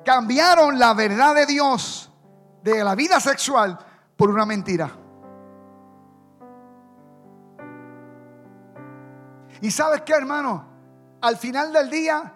Cambiaron 0.02 0.78
la 0.78 0.94
verdad 0.94 1.34
de 1.34 1.44
Dios 1.44 2.10
de 2.62 2.82
la 2.82 2.94
vida 2.94 3.20
sexual 3.20 3.78
por 4.16 4.30
una 4.30 4.46
mentira. 4.46 4.90
Y 9.60 9.70
sabes 9.70 10.00
qué, 10.06 10.14
hermano? 10.14 10.64
Al 11.20 11.36
final 11.36 11.70
del 11.70 11.90
día, 11.90 12.32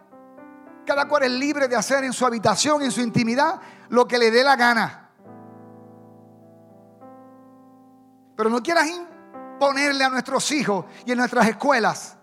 cada 0.89 1.07
cual 1.07 1.25
es 1.25 1.31
libre 1.31 1.69
de 1.69 1.77
hacer 1.77 2.03
en 2.03 2.15
su 2.15 2.25
habitación, 2.25 2.81
en 2.81 2.91
su 2.91 3.03
intimidad, 3.03 3.61
lo 3.91 4.09
que 4.09 4.17
le 4.17 4.31
dé 4.31 4.43
la 4.43 4.57
gana. 4.57 5.11
Pero 8.35 8.49
no 8.49 8.63
quieras 8.63 8.87
imponerle 8.89 10.03
a 10.03 10.09
nuestros 10.09 10.51
hijos 10.51 10.87
y 11.05 11.13
en 11.13 11.19
nuestras 11.19 11.47
escuelas 11.47 12.17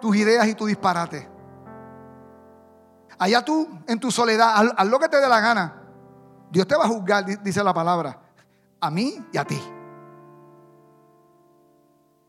tus 0.00 0.14
ideas 0.14 0.46
y 0.46 0.54
tu 0.54 0.66
disparate. 0.66 1.28
Allá 3.18 3.44
tú, 3.44 3.68
en 3.88 3.98
tu 3.98 4.12
soledad, 4.12 4.72
haz, 4.76 4.86
lo 4.86 5.00
que 5.00 5.08
te 5.08 5.16
dé 5.16 5.28
la 5.28 5.40
gana. 5.40 5.74
Dios 6.50 6.68
te 6.68 6.76
va 6.76 6.84
a 6.84 6.88
juzgar, 6.88 7.24
dice 7.42 7.64
la 7.64 7.74
palabra, 7.74 8.16
a 8.80 8.88
mí 8.88 9.26
y 9.32 9.36
a 9.36 9.44
ti. 9.44 9.60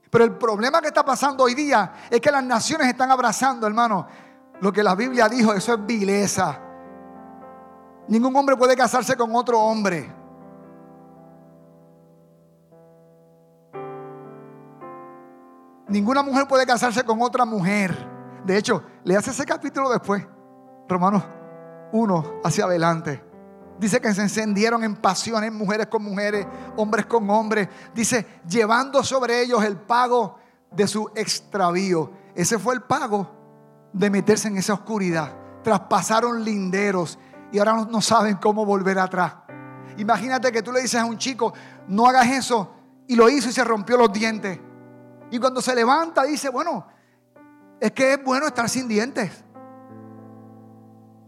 Pero 0.09 0.23
el 0.23 0.37
problema 0.37 0.81
que 0.81 0.87
está 0.87 1.05
pasando 1.05 1.43
hoy 1.43 1.53
día 1.53 1.93
es 2.09 2.19
que 2.19 2.31
las 2.31 2.43
naciones 2.43 2.87
están 2.87 3.11
abrazando, 3.11 3.67
hermano, 3.67 4.07
lo 4.61 4.71
que 4.71 4.83
la 4.83 4.95
Biblia 4.95 5.27
dijo, 5.29 5.53
eso 5.53 5.73
es 5.73 5.85
vileza. 5.85 6.59
Ningún 8.07 8.35
hombre 8.35 8.55
puede 8.55 8.75
casarse 8.75 9.15
con 9.15 9.35
otro 9.35 9.59
hombre. 9.59 10.15
ninguna 15.95 16.21
mujer 16.23 16.45
puede 16.47 16.65
casarse 16.65 17.03
con 17.03 17.21
otra 17.21 17.45
mujer. 17.45 17.95
De 18.43 18.57
hecho, 18.57 18.83
le 19.03 19.15
hace 19.15 19.31
ese 19.31 19.45
capítulo 19.45 19.89
después, 19.89 20.25
Romanos 20.89 21.23
1 21.93 22.41
hacia 22.43 22.65
adelante. 22.65 23.23
Dice 23.79 23.99
que 23.99 24.13
se 24.13 24.21
encendieron 24.21 24.83
en 24.83 24.95
pasiones 24.95 25.51
mujeres 25.51 25.87
con 25.87 26.03
mujeres, 26.03 26.45
hombres 26.75 27.05
con 27.05 27.29
hombres. 27.29 27.67
Dice, 27.93 28.25
llevando 28.47 29.03
sobre 29.03 29.41
ellos 29.41 29.63
el 29.63 29.77
pago 29.77 30.37
de 30.71 30.87
su 30.87 31.09
extravío. 31.15 32.11
Ese 32.35 32.59
fue 32.59 32.75
el 32.75 32.81
pago 32.81 33.29
de 33.95 34.09
meterse 34.09 34.49
en 34.49 34.57
esa 34.57 34.73
oscuridad. 34.73 35.33
Traspasaron 35.63 36.43
linderos 36.43 37.17
y 37.51 37.59
ahora 37.59 37.87
no, 37.89 38.01
saben 38.01 38.35
cómo 38.35 38.65
volver 38.65 38.99
atrás. 38.99 39.33
Imagínate 39.97 40.51
que 40.51 40.61
tú 40.61 40.73
le 40.73 40.81
dices 40.81 40.99
a 40.99 41.05
un 41.05 41.17
chico, 41.17 41.53
no 41.87 42.05
hagas 42.05 42.27
eso, 42.27 42.73
y 43.07 43.15
lo 43.15 43.29
hizo 43.29 43.49
y 43.49 43.53
se 43.53 43.63
rompió 43.63 43.95
los 43.95 44.11
dientes. 44.11 44.59
Y 45.31 45.39
cuando 45.39 45.61
se 45.61 45.73
levanta 45.73 46.23
dice, 46.23 46.49
bueno, 46.49 46.85
es 47.79 47.93
que 47.93 48.13
es 48.13 48.23
bueno 48.23 48.47
estar 48.47 48.67
sin 48.67 48.87
dientes. 48.89 49.44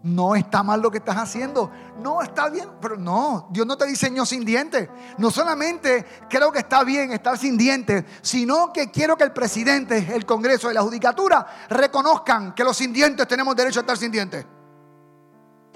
No 0.03 0.35
está 0.35 0.63
mal 0.63 0.81
lo 0.81 0.91
que 0.91 0.99
estás 0.99 1.17
haciendo. 1.17 1.71
No, 1.99 2.21
está 2.21 2.49
bien. 2.49 2.69
Pero 2.79 2.97
no, 2.97 3.47
Dios 3.51 3.65
no 3.65 3.77
te 3.77 3.85
diseñó 3.85 4.25
sin 4.25 4.45
dientes. 4.45 4.89
No 5.17 5.31
solamente 5.31 6.05
creo 6.29 6.51
que 6.51 6.59
está 6.59 6.83
bien 6.83 7.11
estar 7.11 7.37
sin 7.37 7.57
dientes, 7.57 8.05
sino 8.21 8.71
que 8.71 8.91
quiero 8.91 9.17
que 9.17 9.23
el 9.23 9.33
presidente, 9.33 10.13
el 10.13 10.25
Congreso 10.25 10.69
y 10.69 10.73
la 10.73 10.81
Judicatura 10.81 11.45
reconozcan 11.69 12.53
que 12.53 12.63
los 12.63 12.77
sin 12.77 12.93
dientes 12.93 13.27
tenemos 13.27 13.55
derecho 13.55 13.79
a 13.79 13.81
estar 13.81 13.97
sin 13.97 14.11
dientes. 14.11 14.45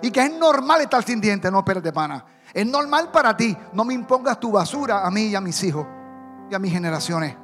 Y 0.02 0.12
que 0.12 0.24
es 0.24 0.34
normal 0.34 0.82
estar 0.82 1.04
sin 1.04 1.20
dientes. 1.20 1.52
No, 1.52 1.60
espérate, 1.60 1.92
pana. 1.92 2.26
Es 2.54 2.66
normal 2.66 3.12
para 3.12 3.36
ti. 3.36 3.56
No 3.74 3.84
me 3.84 3.94
impongas 3.94 4.40
tu 4.40 4.52
basura 4.52 5.06
a 5.06 5.12
mí 5.12 5.28
y 5.28 5.36
a 5.36 5.42
mis 5.42 5.64
hijos 5.64 5.86
y 6.50 6.56
a 6.56 6.60
mis 6.60 6.72
generaciones. 6.72 7.36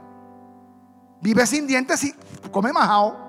Vive 1.22 1.46
sin 1.48 1.66
dientes 1.66 2.04
y 2.04 2.16
come 2.52 2.72
majao. 2.72 3.27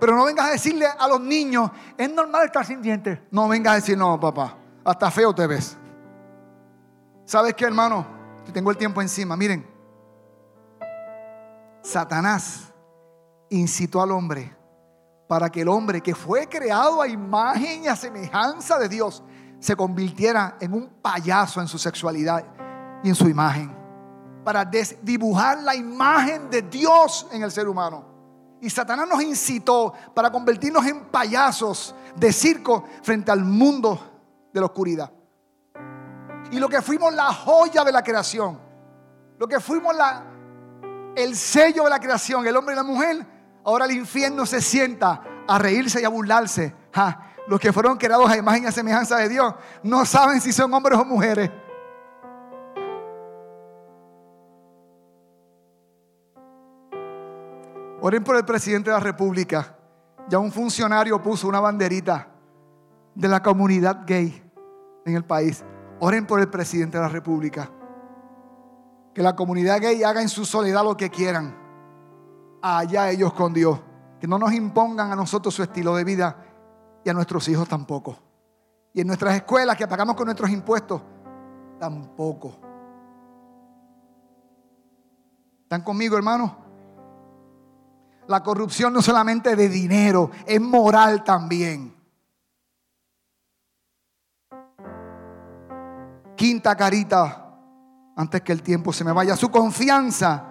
Pero 0.00 0.14
no 0.14 0.24
vengas 0.24 0.48
a 0.48 0.50
decirle 0.52 0.86
a 0.86 1.08
los 1.08 1.20
niños, 1.20 1.70
es 1.96 2.12
normal 2.12 2.46
estar 2.46 2.64
sin 2.64 2.80
dientes. 2.80 3.18
No 3.30 3.48
vengas 3.48 3.72
a 3.72 3.76
decir, 3.76 3.98
no, 3.98 4.18
papá, 4.18 4.56
hasta 4.84 5.10
feo 5.10 5.34
te 5.34 5.46
ves. 5.46 5.76
¿Sabes 7.24 7.54
qué, 7.54 7.64
hermano? 7.64 8.06
Si 8.46 8.52
tengo 8.52 8.70
el 8.70 8.76
tiempo 8.76 9.02
encima, 9.02 9.36
miren. 9.36 9.66
Satanás 11.82 12.72
incitó 13.50 14.00
al 14.00 14.12
hombre 14.12 14.56
para 15.26 15.50
que 15.50 15.60
el 15.60 15.68
hombre 15.68 16.00
que 16.00 16.14
fue 16.14 16.48
creado 16.48 17.02
a 17.02 17.08
imagen 17.08 17.84
y 17.84 17.88
a 17.88 17.96
semejanza 17.96 18.78
de 18.78 18.88
Dios 18.88 19.22
se 19.60 19.76
convirtiera 19.76 20.56
en 20.60 20.72
un 20.72 20.88
payaso 21.02 21.60
en 21.60 21.68
su 21.68 21.78
sexualidad 21.78 22.44
y 23.02 23.10
en 23.10 23.14
su 23.14 23.28
imagen. 23.28 23.76
Para 24.44 24.64
dibujar 24.64 25.62
la 25.62 25.74
imagen 25.74 26.48
de 26.48 26.62
Dios 26.62 27.26
en 27.32 27.42
el 27.42 27.50
ser 27.50 27.68
humano. 27.68 28.07
Y 28.60 28.70
Satanás 28.70 29.08
nos 29.08 29.22
incitó 29.22 29.92
para 30.14 30.30
convertirnos 30.30 30.84
en 30.86 31.06
payasos 31.06 31.94
de 32.16 32.32
circo 32.32 32.84
frente 33.02 33.30
al 33.30 33.44
mundo 33.44 34.48
de 34.52 34.60
la 34.60 34.66
oscuridad. 34.66 35.12
Y 36.50 36.58
lo 36.58 36.68
que 36.68 36.82
fuimos 36.82 37.14
la 37.14 37.32
joya 37.32 37.84
de 37.84 37.92
la 37.92 38.02
creación, 38.02 38.58
lo 39.38 39.46
que 39.46 39.60
fuimos 39.60 39.94
el 41.14 41.36
sello 41.36 41.84
de 41.84 41.90
la 41.90 42.00
creación, 42.00 42.46
el 42.46 42.56
hombre 42.56 42.74
y 42.74 42.76
la 42.76 42.82
mujer, 42.82 43.26
ahora 43.64 43.84
el 43.84 43.92
infierno 43.92 44.46
se 44.46 44.60
sienta 44.60 45.22
a 45.46 45.58
reírse 45.58 46.00
y 46.00 46.04
a 46.04 46.08
burlarse. 46.08 46.74
los 47.46 47.60
que 47.60 47.72
fueron 47.72 47.96
creados 47.96 48.28
a 48.30 48.36
imagen 48.36 48.64
y 48.64 48.66
a 48.66 48.72
semejanza 48.72 49.16
de 49.16 49.28
Dios 49.28 49.54
no 49.82 50.04
saben 50.04 50.40
si 50.40 50.52
son 50.52 50.72
hombres 50.74 50.98
o 50.98 51.04
mujeres. 51.04 51.50
Oren 58.08 58.24
por 58.24 58.36
el 58.36 58.44
presidente 58.46 58.88
de 58.88 58.96
la 58.96 59.02
República. 59.02 59.76
Ya 60.30 60.38
un 60.38 60.50
funcionario 60.50 61.22
puso 61.22 61.46
una 61.46 61.60
banderita 61.60 62.26
de 63.14 63.28
la 63.28 63.42
comunidad 63.42 64.04
gay 64.06 64.50
en 65.04 65.14
el 65.14 65.26
país. 65.26 65.62
Oren 66.00 66.26
por 66.26 66.40
el 66.40 66.48
presidente 66.48 66.96
de 66.96 67.02
la 67.02 67.10
República. 67.10 67.70
Que 69.12 69.22
la 69.22 69.36
comunidad 69.36 69.82
gay 69.82 70.02
haga 70.04 70.22
en 70.22 70.30
su 70.30 70.46
soledad 70.46 70.84
lo 70.84 70.96
que 70.96 71.10
quieran. 71.10 71.54
Allá 72.62 73.10
ellos 73.10 73.34
con 73.34 73.52
Dios. 73.52 73.78
Que 74.18 74.26
no 74.26 74.38
nos 74.38 74.54
impongan 74.54 75.12
a 75.12 75.14
nosotros 75.14 75.52
su 75.52 75.62
estilo 75.62 75.94
de 75.94 76.04
vida 76.04 76.34
y 77.04 77.10
a 77.10 77.12
nuestros 77.12 77.46
hijos 77.48 77.68
tampoco. 77.68 78.16
Y 78.94 79.02
en 79.02 79.06
nuestras 79.06 79.34
escuelas 79.34 79.76
que 79.76 79.86
pagamos 79.86 80.16
con 80.16 80.24
nuestros 80.24 80.48
impuestos, 80.48 81.02
tampoco. 81.78 82.56
¿Están 85.64 85.82
conmigo, 85.82 86.16
hermanos? 86.16 86.67
La 88.28 88.42
corrupción 88.42 88.92
no 88.92 89.00
solamente 89.00 89.56
de 89.56 89.68
dinero, 89.68 90.30
es 90.46 90.60
moral 90.60 91.24
también. 91.24 91.94
Quinta 96.36 96.76
carita, 96.76 97.58
antes 98.16 98.42
que 98.42 98.52
el 98.52 98.62
tiempo 98.62 98.92
se 98.92 99.02
me 99.02 99.12
vaya, 99.12 99.34
su 99.34 99.50
confianza 99.50 100.44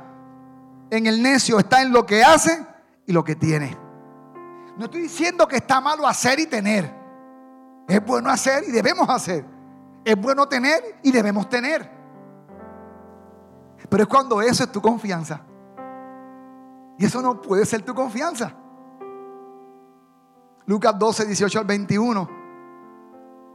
en 0.89 1.05
el 1.05 1.21
necio 1.21 1.59
está 1.59 1.83
en 1.83 1.91
lo 1.91 2.03
que 2.03 2.23
hace 2.23 2.65
y 3.05 3.13
lo 3.13 3.23
que 3.23 3.35
tiene. 3.35 3.77
No 4.75 4.85
estoy 4.85 5.01
diciendo 5.01 5.47
que 5.47 5.57
está 5.57 5.79
malo 5.79 6.07
hacer 6.07 6.39
y 6.39 6.47
tener. 6.47 6.91
Es 7.87 8.03
bueno 8.03 8.29
hacer 8.29 8.63
y 8.67 8.71
debemos 8.71 9.07
hacer. 9.07 9.45
Es 10.03 10.19
bueno 10.19 10.47
tener 10.47 10.99
y 11.03 11.11
debemos 11.11 11.47
tener. 11.47 11.89
Pero 13.87 14.03
es 14.03 14.09
cuando 14.09 14.41
eso 14.41 14.63
es 14.63 14.71
tu 14.71 14.81
confianza. 14.81 15.41
Y 16.97 17.05
eso 17.05 17.21
no 17.21 17.41
puede 17.41 17.65
ser 17.65 17.83
tu 17.83 17.93
confianza. 17.93 18.53
Lucas 20.65 20.97
12, 20.97 21.25
18 21.25 21.59
al 21.59 21.65
21. 21.65 22.29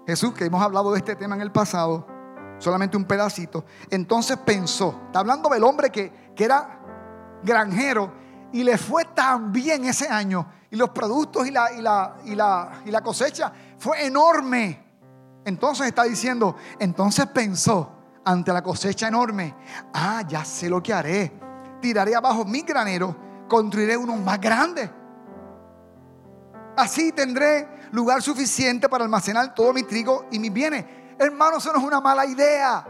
Jesús, 0.06 0.32
que 0.32 0.44
hemos 0.44 0.62
hablado 0.62 0.92
de 0.92 0.98
este 0.98 1.14
tema 1.16 1.34
en 1.34 1.42
el 1.42 1.52
pasado, 1.52 2.06
solamente 2.58 2.96
un 2.96 3.04
pedacito. 3.04 3.64
Entonces 3.90 4.36
pensó, 4.38 5.02
está 5.06 5.20
hablando 5.20 5.48
del 5.48 5.62
hombre 5.64 5.90
que, 5.90 6.32
que 6.34 6.44
era 6.44 6.80
granjero 7.42 8.12
y 8.52 8.64
le 8.64 8.78
fue 8.78 9.04
tan 9.06 9.52
bien 9.52 9.84
ese 9.84 10.08
año. 10.08 10.46
Y 10.70 10.76
los 10.76 10.90
productos 10.90 11.46
y 11.46 11.50
la, 11.50 11.72
y 11.72 11.82
la, 11.82 12.16
y 12.24 12.34
la, 12.34 12.82
y 12.86 12.90
la 12.90 13.02
cosecha 13.02 13.52
fue 13.78 14.06
enorme. 14.06 14.82
Entonces 15.44 15.86
está 15.86 16.04
diciendo, 16.04 16.56
entonces 16.78 17.26
pensó 17.26 17.92
ante 18.24 18.52
la 18.52 18.62
cosecha 18.62 19.08
enorme, 19.08 19.54
ah, 19.92 20.22
ya 20.26 20.44
sé 20.44 20.70
lo 20.70 20.82
que 20.82 20.92
haré. 20.92 21.32
Tiraré 21.80 22.14
abajo 22.14 22.44
mi 22.44 22.62
granero 22.62 23.31
construiré 23.52 23.98
uno 23.98 24.16
más 24.16 24.40
grande. 24.40 24.90
Así 26.74 27.12
tendré 27.12 27.68
lugar 27.92 28.22
suficiente 28.22 28.88
para 28.88 29.04
almacenar 29.04 29.54
todo 29.54 29.74
mi 29.74 29.82
trigo 29.82 30.24
y 30.30 30.38
mis 30.38 30.50
bienes. 30.50 30.86
Hermano, 31.18 31.58
eso 31.58 31.70
no 31.70 31.78
es 31.78 31.84
una 31.84 32.00
mala 32.00 32.24
idea. 32.24 32.82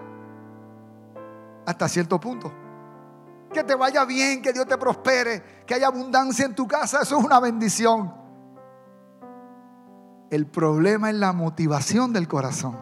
Hasta 1.66 1.88
cierto 1.88 2.20
punto. 2.20 2.53
Que 3.53 3.64
te 3.64 3.75
vaya 3.75 4.05
bien, 4.05 4.40
que 4.40 4.53
Dios 4.53 4.68
te 4.68 4.79
prospere, 4.79 5.64
que 5.66 5.75
haya 5.75 5.88
abundancia 5.88 6.46
en 6.46 6.55
tu 6.55 6.68
casa, 6.68 7.03
eso 7.03 7.18
es 7.18 7.25
una 7.25 7.40
bendición. 7.40 8.14
El 10.31 10.46
problema 10.46 11.11
es 11.11 11.16
la 11.16 11.33
motivación 11.33 12.12
del 12.12 12.29
corazón. 12.29 12.79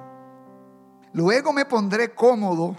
Luego 1.14 1.55
me 1.55 1.64
pondré 1.64 2.14
cómodo 2.14 2.77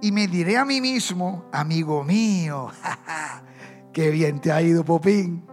y 0.00 0.12
me 0.12 0.26
diré 0.26 0.56
a 0.56 0.64
mí 0.64 0.80
mismo, 0.80 1.44
amigo 1.52 2.04
mío, 2.04 2.70
qué 3.92 4.10
bien 4.10 4.40
te 4.40 4.52
ha 4.52 4.62
ido, 4.62 4.84
Popín. 4.84 5.46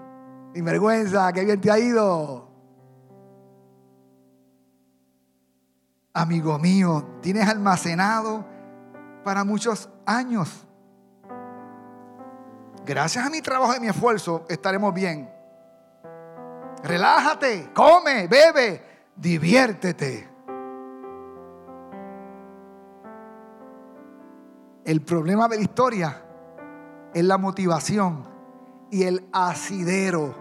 Mi 0.53 0.61
vergüenza, 0.61 1.33
qué 1.33 1.43
bien 1.43 1.59
te 1.59 1.71
ha 1.71 1.79
ido. 1.79 2.49
Amigo 6.13 6.57
mío, 6.59 7.17
tienes 7.21 7.47
almacenado 7.49 8.45
para 9.23 9.43
muchos 9.43 9.89
años. 10.05 10.65
Gracias 12.85 13.25
a 13.25 13.29
mi 13.29 13.41
trabajo 13.41 13.75
y 13.75 13.79
mi 13.79 13.87
esfuerzo 13.87 14.45
estaremos 14.47 14.93
bien. 14.93 15.29
Relájate, 16.83 17.71
come, 17.73 18.27
bebe, 18.27 19.09
diviértete. 19.15 20.34
El 24.85 25.01
problema 25.01 25.47
de 25.47 25.55
la 25.55 25.63
historia 25.63 26.23
es 27.11 27.25
la 27.25 27.39
motivación 27.39 28.23
y 28.91 29.01
el 29.01 29.27
asidero, 29.33 30.35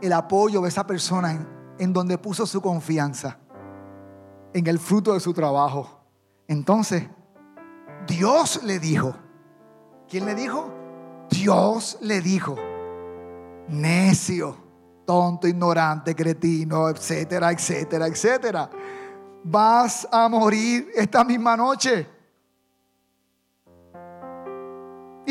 el 0.00 0.12
apoyo 0.12 0.60
de 0.60 0.68
esa 0.68 0.86
persona 0.86 1.44
en, 1.76 1.92
donde 1.92 2.16
puso 2.16 2.46
su 2.46 2.62
confianza, 2.62 3.36
en 4.52 4.64
el 4.68 4.78
fruto 4.78 5.12
de 5.12 5.18
su 5.18 5.34
trabajo. 5.34 6.04
Entonces, 6.46 7.02
Dios 8.06 8.62
le 8.62 8.78
dijo, 8.78 9.16
¿quién 10.08 10.24
le 10.26 10.36
dijo? 10.36 10.72
Dios 11.28 11.98
le 12.00 12.20
dijo, 12.20 12.54
necio, 13.66 14.56
tonto, 15.04 15.48
ignorante, 15.48 16.14
cretino, 16.14 16.88
etcétera, 16.90 17.50
etcétera, 17.50 18.06
etcétera. 18.06 18.70
Vas 19.42 20.06
a 20.12 20.28
morir 20.28 20.90
esta 20.94 21.24
misma 21.24 21.56
noche. 21.56 22.13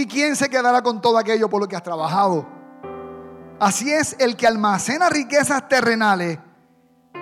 ¿Y 0.04 0.06
quién 0.06 0.36
se 0.36 0.50
quedará 0.50 0.82
con 0.82 1.00
todo 1.00 1.18
aquello 1.18 1.50
por 1.50 1.62
lo 1.62 1.68
que 1.70 1.78
has 1.78 1.82
trabajado? 1.82 2.46
Así 3.58 3.90
es 3.90 4.18
el 4.20 4.36
que 4.36 4.46
almacena 4.46 5.08
riquezas 5.08 5.70
terrenales, 5.70 6.40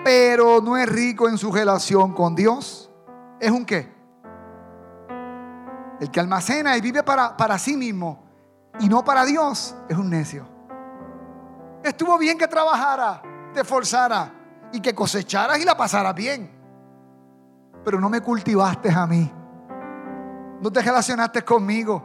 pero 0.03 0.61
no 0.61 0.75
es 0.75 0.89
rico 0.89 1.29
en 1.29 1.37
su 1.37 1.51
relación 1.51 2.11
con 2.15 2.33
Dios. 2.33 2.89
¿Es 3.39 3.51
un 3.51 3.65
qué? 3.65 3.93
El 5.99 6.09
que 6.09 6.19
almacena 6.19 6.75
y 6.75 6.81
vive 6.81 7.03
para, 7.03 7.37
para 7.37 7.59
sí 7.59 7.77
mismo 7.77 8.23
y 8.79 8.89
no 8.89 9.05
para 9.05 9.25
Dios 9.25 9.75
es 9.87 9.95
un 9.95 10.09
necio. 10.09 10.47
Estuvo 11.83 12.17
bien 12.17 12.35
que 12.35 12.47
trabajara, 12.47 13.21
te 13.53 13.61
esforzara 13.61 14.33
y 14.71 14.81
que 14.81 14.95
cosecharas 14.95 15.59
y 15.59 15.65
la 15.65 15.77
pasaras 15.77 16.15
bien. 16.15 16.49
Pero 17.85 18.01
no 18.01 18.09
me 18.09 18.21
cultivaste 18.21 18.89
a 18.89 19.05
mí. 19.05 19.31
No 20.59 20.71
te 20.71 20.81
relacionaste 20.81 21.43
conmigo. 21.43 22.03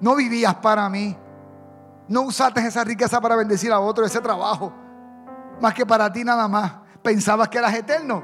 No 0.00 0.14
vivías 0.14 0.54
para 0.56 0.88
mí. 0.88 1.16
No 2.08 2.22
usaste 2.22 2.64
esa 2.66 2.84
riqueza 2.84 3.20
para 3.20 3.36
bendecir 3.36 3.72
a 3.72 3.80
otro, 3.80 4.04
ese 4.04 4.20
trabajo. 4.20 4.72
Más 5.60 5.74
que 5.74 5.84
para 5.84 6.12
ti 6.12 6.24
nada 6.24 6.46
más. 6.48 6.72
Pensabas 7.02 7.48
que 7.48 7.58
eras 7.58 7.74
eterno. 7.74 8.22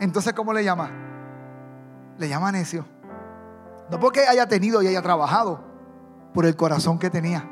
Entonces, 0.00 0.32
¿cómo 0.32 0.52
le 0.52 0.64
llama? 0.64 0.90
Le 2.18 2.28
llama 2.28 2.52
necio. 2.52 2.84
No 3.90 3.98
porque 3.98 4.26
haya 4.26 4.46
tenido 4.46 4.82
y 4.82 4.86
haya 4.86 5.02
trabajado, 5.02 5.60
por 6.34 6.44
el 6.44 6.56
corazón 6.56 6.98
que 6.98 7.10
tenía. 7.10 7.48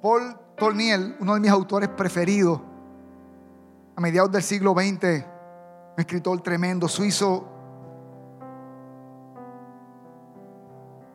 Paul 0.00 0.38
Torniel, 0.56 1.16
uno 1.20 1.34
de 1.34 1.40
mis 1.40 1.50
autores 1.50 1.88
preferidos, 1.88 2.60
a 3.96 4.00
mediados 4.00 4.30
del 4.30 4.42
siglo 4.42 4.74
XX, 4.74 5.24
un 5.96 5.98
escritor 5.98 6.40
tremendo, 6.40 6.86
suizo, 6.86 7.48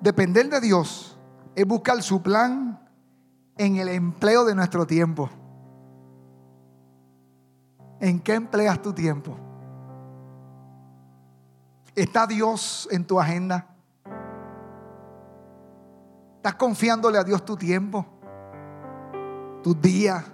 depender 0.04 0.50
de 0.50 0.60
Dios 0.60 1.18
es 1.56 1.66
buscar 1.66 2.04
su 2.04 2.22
plan 2.22 2.78
en 3.58 3.78
el 3.78 3.88
empleo 3.88 4.44
de 4.44 4.54
nuestro 4.54 4.86
tiempo. 4.86 5.30
¿En 8.02 8.20
qué 8.20 8.34
empleas 8.34 8.82
tu 8.82 8.92
tiempo? 8.92 9.38
¿Está 11.96 12.28
Dios 12.28 12.88
en 12.92 13.06
tu 13.06 13.18
agenda? 13.18 13.66
¿Estás 16.36 16.56
confiándole 16.56 17.18
a 17.18 17.24
Dios 17.24 17.46
tu 17.46 17.56
tiempo? 17.56 18.06
¿Tus 19.64 19.80
días? 19.80 20.26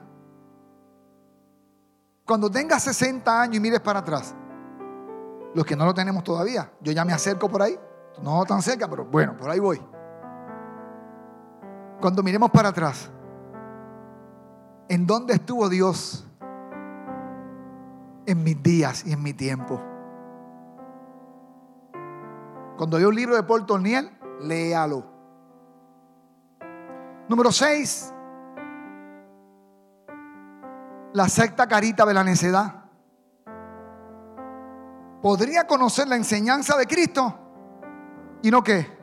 Cuando 2.25 2.49
tengas 2.49 2.81
60 2.81 3.41
años 3.41 3.57
y 3.57 3.59
mires 3.59 3.81
para 3.81 3.99
atrás, 3.99 4.33
los 5.53 5.63
que 5.63 5.75
no 5.75 5.85
lo 5.85 5.93
tenemos 5.93 6.23
todavía, 6.23 6.71
yo 6.81 6.91
ya 6.91 7.05
me 7.05 7.13
acerco 7.13 7.47
por 7.49 7.61
ahí, 7.61 7.77
no 8.21 8.45
tan 8.45 8.61
cerca, 8.61 8.87
pero 8.89 9.05
bueno, 9.05 9.35
por 9.37 9.49
ahí 9.49 9.59
voy. 9.59 9.81
Cuando 12.01 12.23
miremos 12.23 12.49
para 12.51 12.69
atrás, 12.69 13.09
¿en 14.87 15.05
dónde 15.05 15.33
estuvo 15.33 15.67
Dios 15.69 16.25
en 18.25 18.43
mis 18.43 18.61
días 18.61 19.05
y 19.05 19.13
en 19.13 19.21
mi 19.21 19.33
tiempo? 19.33 19.81
Cuando 22.77 22.97
veo 22.97 23.09
un 23.09 23.15
libro 23.15 23.35
de 23.35 23.43
Paul 23.43 23.65
Torniel, 23.65 24.09
léalo. 24.41 25.03
Número 27.27 27.51
6. 27.51 28.13
La 31.13 31.27
secta 31.27 31.67
carita 31.67 32.05
de 32.05 32.13
la 32.13 32.23
necedad. 32.23 32.85
Podría 35.21 35.67
conocer 35.67 36.07
la 36.07 36.15
enseñanza 36.15 36.77
de 36.77 36.87
Cristo 36.87 37.38
y 38.41 38.51
no 38.51 38.63
qué? 38.63 38.97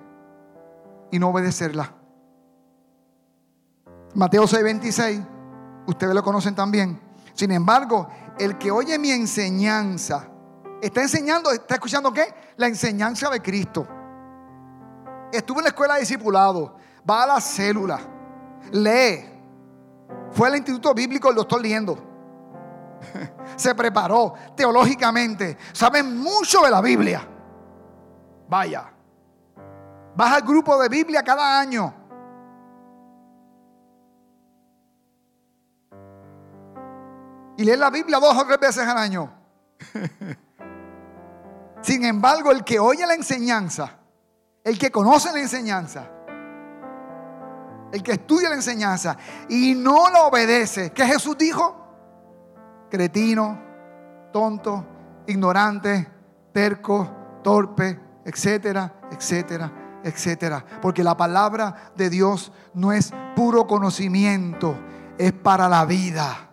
Y 1.10 1.18
no 1.18 1.28
obedecerla. 1.28 1.92
Mateo 4.14 4.44
6:26, 4.44 5.26
ustedes 5.86 6.14
lo 6.14 6.22
conocen 6.22 6.54
también. 6.54 7.00
Sin 7.34 7.50
embargo, 7.50 8.08
el 8.38 8.56
que 8.56 8.70
oye 8.70 8.98
mi 8.98 9.10
enseñanza, 9.10 10.28
está 10.80 11.02
enseñando, 11.02 11.50
está 11.50 11.74
escuchando 11.74 12.12
qué? 12.12 12.34
La 12.56 12.66
enseñanza 12.66 13.28
de 13.28 13.42
Cristo. 13.42 13.86
Estuvo 15.30 15.58
en 15.58 15.64
la 15.64 15.68
escuela 15.68 15.94
de 15.94 16.00
discipulado, 16.00 16.76
va 17.08 17.24
a 17.24 17.26
la 17.26 17.40
célula, 17.40 18.00
lee. 18.72 19.32
Fue 20.32 20.48
al 20.48 20.56
instituto 20.56 20.94
bíblico, 20.94 21.30
lo 21.30 21.42
estoy 21.42 21.62
leyendo. 21.62 21.98
Se 23.56 23.74
preparó 23.74 24.32
teológicamente, 24.56 25.58
sabe 25.72 26.02
mucho 26.02 26.62
de 26.62 26.70
la 26.70 26.80
Biblia. 26.80 27.28
Vaya. 28.48 28.95
Vas 30.16 30.32
al 30.32 30.42
grupo 30.42 30.80
de 30.80 30.88
Biblia 30.88 31.22
cada 31.22 31.60
año. 31.60 31.92
Y 37.58 37.64
lees 37.64 37.78
la 37.78 37.90
Biblia 37.90 38.18
dos 38.18 38.36
o 38.36 38.46
tres 38.46 38.58
veces 38.58 38.88
al 38.88 38.96
año. 38.96 39.30
Sin 41.82 42.04
embargo, 42.04 42.50
el 42.50 42.64
que 42.64 42.78
oye 42.78 43.06
la 43.06 43.14
enseñanza, 43.14 43.90
el 44.64 44.78
que 44.78 44.90
conoce 44.90 45.32
la 45.32 45.40
enseñanza, 45.40 46.10
el 47.92 48.02
que 48.02 48.12
estudia 48.12 48.48
la 48.48 48.56
enseñanza 48.56 49.16
y 49.48 49.74
no 49.74 50.10
la 50.10 50.24
obedece, 50.24 50.90
¿qué 50.92 51.04
Jesús 51.04 51.36
dijo? 51.38 51.76
Cretino, 52.90 53.60
tonto, 54.32 54.84
ignorante, 55.26 56.08
terco, 56.52 57.40
torpe, 57.42 58.00
etcétera, 58.24 58.92
etcétera, 59.10 59.85
etcétera. 60.06 60.64
Porque 60.80 61.02
la 61.02 61.16
palabra 61.16 61.90
de 61.96 62.08
Dios 62.08 62.52
no 62.74 62.92
es 62.92 63.12
puro 63.34 63.66
conocimiento, 63.66 64.78
es 65.18 65.32
para 65.32 65.68
la 65.68 65.84
vida. 65.84 66.48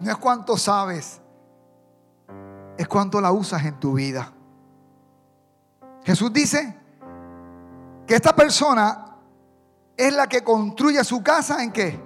No 0.00 0.10
es 0.10 0.16
cuánto 0.18 0.58
sabes, 0.58 1.20
es 2.76 2.86
cuánto 2.86 3.20
la 3.22 3.32
usas 3.32 3.64
en 3.64 3.80
tu 3.80 3.94
vida. 3.94 4.32
Jesús 6.04 6.30
dice 6.30 6.76
que 8.06 8.14
esta 8.14 8.36
persona 8.36 9.16
es 9.96 10.14
la 10.14 10.26
que 10.26 10.44
construye 10.44 11.02
su 11.04 11.22
casa 11.22 11.62
en 11.62 11.72
qué? 11.72 11.98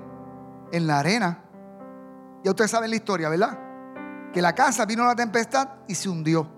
En 0.70 0.86
la 0.86 1.00
arena. 1.00 1.42
Ya 2.44 2.50
ustedes 2.52 2.70
saben 2.70 2.88
la 2.88 2.96
historia, 2.96 3.28
¿verdad? 3.28 3.71
Que 4.32 4.42
la 4.42 4.54
casa 4.54 4.86
vino 4.86 5.04
la 5.04 5.14
tempestad 5.14 5.68
y 5.86 5.94
se 5.94 6.08
hundió. 6.08 6.48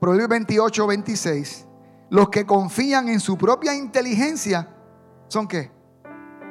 Proverbios 0.00 0.28
28, 0.28 0.86
26. 0.86 1.66
Los 2.10 2.28
que 2.28 2.46
confían 2.46 3.08
en 3.08 3.20
su 3.20 3.36
propia 3.36 3.74
inteligencia 3.74 4.68
son 5.28 5.46
qué? 5.46 5.70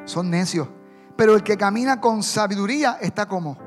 Son 0.05 0.29
necios. 0.29 0.67
Pero 1.15 1.35
el 1.35 1.43
que 1.43 1.57
camina 1.57 1.99
con 1.99 2.21
sabiduría 2.21 2.97
está 3.01 3.27
como? 3.27 3.57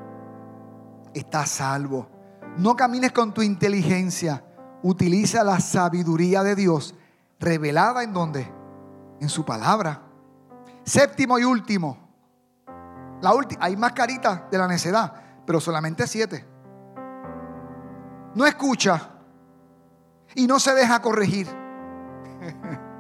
Está 1.14 1.47
salvo. 1.47 2.09
No 2.57 2.76
camines 2.76 3.12
con 3.12 3.35
tu 3.35 3.43
inteligencia. 3.43 4.45
Utiliza 4.83 5.43
la 5.45 5.61
sabiduría 5.61 6.43
de 6.43 6.55
Dios 6.55 6.95
revelada 7.39 8.03
en 8.03 8.12
donde? 8.12 8.53
En 9.20 9.28
su 9.28 9.45
palabra. 9.45 10.03
Séptimo 10.85 11.39
y 11.39 11.45
último. 11.45 12.10
La 13.21 13.35
última, 13.35 13.64
hay 13.64 13.77
más 13.77 13.93
caritas 13.93 14.51
de 14.51 14.59
la 14.59 14.66
necedad, 14.66 15.12
pero 15.47 15.61
solamente 15.61 16.07
siete. 16.07 16.47
No 18.35 18.47
escucha 18.47 19.11
y 20.35 20.47
no 20.47 20.59
se 20.61 20.75
deja 20.75 21.01
corregir. 21.03 21.49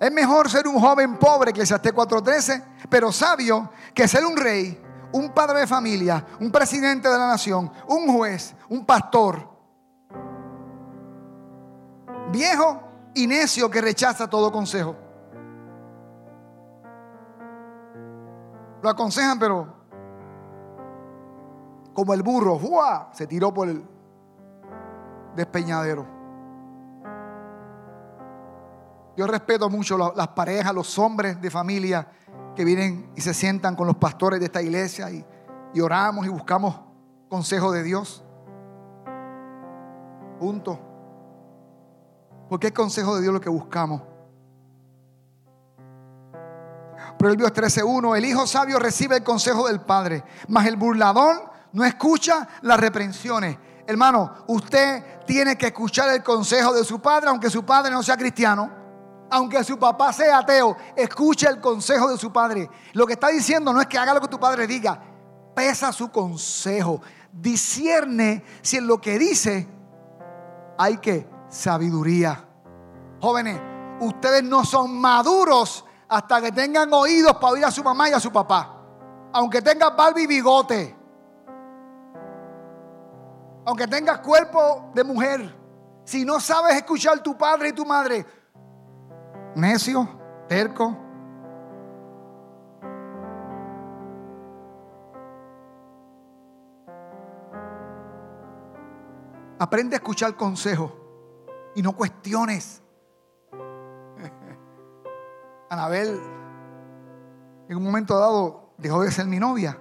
Es 0.00 0.10
mejor 0.10 0.48
ser 0.48 0.66
un 0.66 0.80
joven 0.80 1.18
pobre, 1.18 1.52
que 1.52 1.60
esté 1.60 1.94
4.13, 1.94 2.64
pero 2.88 3.12
sabio, 3.12 3.70
que 3.92 4.08
ser 4.08 4.24
un 4.24 4.34
rey, 4.34 4.80
un 5.12 5.28
padre 5.34 5.60
de 5.60 5.66
familia, 5.66 6.24
un 6.40 6.50
presidente 6.50 7.06
de 7.06 7.18
la 7.18 7.26
nación, 7.26 7.70
un 7.86 8.10
juez, 8.10 8.54
un 8.70 8.86
pastor. 8.86 9.46
Viejo 12.32 12.82
y 13.14 13.26
necio 13.26 13.70
que 13.70 13.82
rechaza 13.82 14.26
todo 14.26 14.50
consejo. 14.50 14.96
Lo 18.82 18.88
aconsejan, 18.88 19.38
pero 19.38 19.80
como 21.92 22.14
el 22.14 22.22
burro, 22.22 22.58
se 23.12 23.26
tiró 23.26 23.52
por 23.52 23.68
el 23.68 23.84
despeñadero. 25.36 26.06
Yo 29.16 29.26
respeto 29.26 29.68
mucho 29.68 29.98
las 29.98 30.28
parejas, 30.28 30.72
los 30.72 30.98
hombres 30.98 31.40
de 31.40 31.50
familia 31.50 32.06
que 32.56 32.64
vienen 32.64 33.10
y 33.16 33.20
se 33.20 33.34
sientan 33.34 33.76
con 33.76 33.86
los 33.86 33.96
pastores 33.96 34.40
de 34.40 34.46
esta 34.46 34.62
iglesia 34.62 35.10
y, 35.10 35.24
y 35.74 35.80
oramos 35.80 36.24
y 36.26 36.30
buscamos 36.30 36.80
consejo 37.28 37.72
de 37.72 37.82
Dios. 37.82 38.24
Punto. 40.38 40.78
Porque 42.48 42.68
es 42.68 42.72
consejo 42.72 43.16
de 43.16 43.22
Dios 43.22 43.34
lo 43.34 43.40
que 43.40 43.50
buscamos. 43.50 44.02
Proverbios 47.20 47.52
13:1, 47.52 48.16
el 48.16 48.24
hijo 48.24 48.46
sabio 48.46 48.78
recibe 48.78 49.18
el 49.18 49.22
consejo 49.22 49.68
del 49.68 49.82
padre, 49.82 50.24
mas 50.48 50.66
el 50.66 50.76
burlador 50.76 51.52
no 51.74 51.84
escucha 51.84 52.48
las 52.62 52.80
reprensiones. 52.80 53.58
Hermano, 53.86 54.36
usted 54.46 55.04
tiene 55.26 55.58
que 55.58 55.66
escuchar 55.66 56.08
el 56.14 56.22
consejo 56.22 56.72
de 56.72 56.82
su 56.82 56.98
padre, 56.98 57.28
aunque 57.28 57.50
su 57.50 57.62
padre 57.62 57.90
no 57.90 58.02
sea 58.02 58.16
cristiano, 58.16 58.70
aunque 59.28 59.62
su 59.64 59.78
papá 59.78 60.14
sea 60.14 60.38
ateo, 60.38 60.74
escuche 60.96 61.46
el 61.46 61.60
consejo 61.60 62.10
de 62.10 62.16
su 62.16 62.32
padre. 62.32 62.70
Lo 62.94 63.06
que 63.06 63.12
está 63.12 63.28
diciendo 63.28 63.70
no 63.70 63.82
es 63.82 63.86
que 63.86 63.98
haga 63.98 64.14
lo 64.14 64.22
que 64.22 64.28
tu 64.28 64.40
padre 64.40 64.66
diga, 64.66 64.98
pesa 65.54 65.92
su 65.92 66.10
consejo, 66.10 67.02
discierne 67.30 68.42
si 68.62 68.78
en 68.78 68.86
lo 68.86 68.98
que 68.98 69.18
dice 69.18 69.68
hay 70.78 70.96
que 70.96 71.28
sabiduría. 71.50 72.46
Jóvenes, 73.20 73.60
ustedes 74.00 74.42
no 74.42 74.64
son 74.64 74.98
maduros 74.98 75.84
hasta 76.10 76.40
que 76.42 76.50
tengan 76.50 76.92
oídos 76.92 77.34
para 77.34 77.52
oír 77.52 77.64
a 77.64 77.70
su 77.70 77.84
mamá 77.84 78.08
y 78.08 78.12
a 78.12 78.18
su 78.18 78.32
papá. 78.32 78.76
Aunque 79.32 79.62
tengas 79.62 79.96
barba 79.96 80.20
y 80.20 80.26
bigote. 80.26 80.96
Aunque 83.64 83.86
tengas 83.86 84.18
cuerpo 84.18 84.90
de 84.92 85.04
mujer. 85.04 85.56
Si 86.04 86.24
no 86.24 86.40
sabes 86.40 86.74
escuchar 86.74 87.22
tu 87.22 87.38
padre 87.38 87.68
y 87.68 87.72
tu 87.72 87.86
madre, 87.86 88.26
necio, 89.54 90.08
terco. 90.48 90.96
Aprende 99.60 99.94
a 99.94 99.98
escuchar 99.98 100.34
consejos 100.34 100.90
y 101.76 101.82
no 101.82 101.92
cuestiones. 101.92 102.79
Anabel 105.70 106.20
en 107.68 107.76
un 107.76 107.84
momento 107.84 108.18
dado 108.18 108.74
dejó 108.76 109.02
de 109.02 109.12
ser 109.12 109.26
mi 109.26 109.38
novia. 109.38 109.78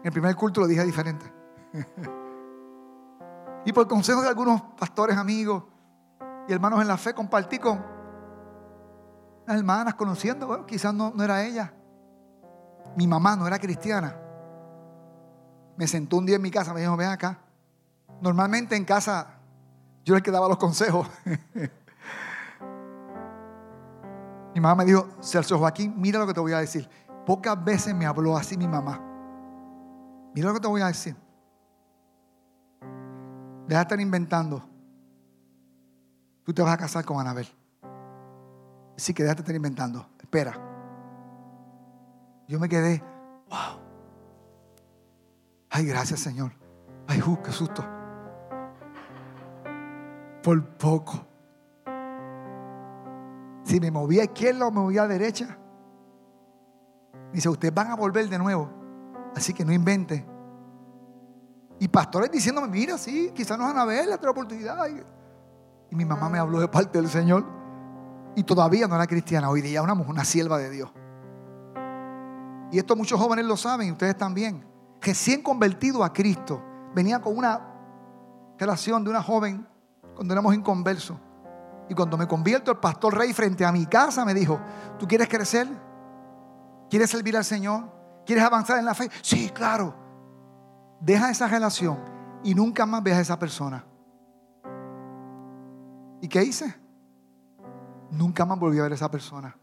En 0.00 0.06
el 0.06 0.12
primer 0.12 0.36
culto 0.36 0.60
lo 0.60 0.68
dije 0.68 0.84
diferente. 0.84 1.26
y 3.64 3.72
por 3.72 3.88
consejo 3.88 4.22
de 4.22 4.28
algunos 4.28 4.62
pastores 4.78 5.16
amigos 5.16 5.64
y 6.46 6.52
hermanos 6.52 6.80
en 6.80 6.86
la 6.86 6.96
fe 6.96 7.12
compartí 7.14 7.58
con 7.58 7.84
las 9.44 9.56
hermanas 9.56 9.94
conociendo, 9.94 10.64
quizás 10.66 10.94
no, 10.94 11.12
no 11.12 11.24
era 11.24 11.44
ella. 11.44 11.74
Mi 12.96 13.08
mamá 13.08 13.34
no 13.34 13.44
era 13.44 13.58
cristiana. 13.58 14.16
Me 15.76 15.88
sentó 15.88 16.18
un 16.18 16.26
día 16.26 16.36
en 16.36 16.42
mi 16.42 16.50
casa, 16.52 16.72
me 16.72 16.80
dijo, 16.80 16.96
ven 16.96 17.08
acá. 17.08 17.38
Normalmente 18.20 18.76
en 18.76 18.84
casa 18.84 19.38
yo 20.04 20.14
le 20.14 20.22
que 20.22 20.30
daba 20.30 20.46
los 20.46 20.58
consejos. 20.58 21.08
Mi 24.54 24.60
mamá 24.60 24.74
me 24.76 24.84
dijo, 24.84 25.08
Celso 25.20 25.58
Joaquín, 25.58 25.94
mira 25.96 26.18
lo 26.18 26.26
que 26.26 26.34
te 26.34 26.40
voy 26.40 26.52
a 26.52 26.58
decir. 26.58 26.88
Pocas 27.24 27.62
veces 27.64 27.94
me 27.94 28.06
habló 28.06 28.36
así 28.36 28.56
mi 28.56 28.68
mamá. 28.68 29.00
Mira 30.34 30.48
lo 30.48 30.54
que 30.54 30.60
te 30.60 30.68
voy 30.68 30.82
a 30.82 30.86
decir. 30.86 31.16
Deja 33.66 33.78
de 33.78 33.82
estar 33.82 34.00
inventando. 34.00 34.62
Tú 36.44 36.52
te 36.52 36.62
vas 36.62 36.72
a 36.72 36.76
casar 36.76 37.04
con 37.04 37.20
Anabel. 37.20 37.46
Sí 38.96 39.14
que 39.14 39.22
deja 39.22 39.34
de 39.34 39.40
estar 39.40 39.54
inventando. 39.54 40.06
Espera. 40.20 40.52
Yo 42.48 42.58
me 42.58 42.68
quedé, 42.68 43.02
wow. 43.48 43.80
Ay, 45.70 45.86
gracias 45.86 46.20
Señor. 46.20 46.52
Ay, 47.06 47.22
uh, 47.22 47.40
qué 47.42 47.52
susto. 47.52 47.84
Por 50.42 50.62
poco. 50.76 51.31
Si 53.72 53.80
me 53.80 53.90
movía 53.90 54.20
a 54.20 54.24
izquierda 54.24 54.66
o 54.66 54.70
me 54.70 54.80
movía 54.80 55.04
a 55.04 55.08
derecha. 55.08 55.56
Dice, 57.32 57.48
ustedes 57.48 57.72
van 57.72 57.90
a 57.90 57.96
volver 57.96 58.28
de 58.28 58.36
nuevo. 58.36 58.68
Así 59.34 59.54
que 59.54 59.64
no 59.64 59.72
invente. 59.72 60.26
Y 61.78 61.88
pastores 61.88 62.30
diciéndome, 62.30 62.68
mira, 62.68 62.98
sí, 62.98 63.32
quizás 63.34 63.56
no 63.56 63.64
van 63.64 63.78
a 63.78 63.86
ver 63.86 64.06
la 64.08 64.16
otra 64.16 64.30
oportunidad. 64.30 64.76
Y 65.90 65.96
mi 65.96 66.04
mamá 66.04 66.28
me 66.28 66.38
habló 66.38 66.60
de 66.60 66.68
parte 66.68 67.00
del 67.00 67.08
Señor. 67.08 67.46
Y 68.36 68.42
todavía 68.42 68.86
no 68.86 68.94
era 68.94 69.06
cristiana. 69.06 69.48
Hoy 69.48 69.62
día 69.62 69.80
una 69.80 69.94
una 69.94 70.26
sierva 70.26 70.58
de 70.58 70.68
Dios. 70.68 70.92
Y 72.72 72.78
esto 72.78 72.94
muchos 72.94 73.18
jóvenes 73.18 73.46
lo 73.46 73.56
saben 73.56 73.88
y 73.88 73.92
ustedes 73.92 74.18
también. 74.18 74.66
Recién 75.00 75.42
convertido 75.42 76.04
a 76.04 76.12
Cristo. 76.12 76.62
Venía 76.94 77.22
con 77.22 77.38
una 77.38 77.58
relación 78.58 79.02
de 79.02 79.08
una 79.08 79.22
joven 79.22 79.66
cuando 80.14 80.34
éramos 80.34 80.54
inconversos. 80.54 81.16
Y 81.88 81.94
cuando 81.94 82.16
me 82.16 82.26
convierto, 82.26 82.70
el 82.70 82.78
pastor 82.78 83.16
rey 83.16 83.32
frente 83.32 83.64
a 83.64 83.72
mi 83.72 83.86
casa 83.86 84.24
me 84.24 84.34
dijo, 84.34 84.60
¿tú 84.98 85.06
quieres 85.06 85.28
crecer? 85.28 85.68
¿Quieres 86.88 87.10
servir 87.10 87.36
al 87.36 87.44
Señor? 87.44 87.84
¿Quieres 88.24 88.44
avanzar 88.44 88.78
en 88.78 88.84
la 88.84 88.94
fe? 88.94 89.10
Sí, 89.20 89.50
claro. 89.50 89.94
Deja 91.00 91.30
esa 91.30 91.48
relación 91.48 91.98
y 92.44 92.54
nunca 92.54 92.86
más 92.86 93.02
veas 93.02 93.18
a 93.18 93.22
esa 93.22 93.38
persona. 93.38 93.84
¿Y 96.20 96.28
qué 96.28 96.42
hice? 96.42 96.74
Nunca 98.10 98.44
más 98.44 98.58
volví 98.58 98.78
a 98.78 98.82
ver 98.82 98.92
a 98.92 98.94
esa 98.94 99.10
persona. 99.10 99.56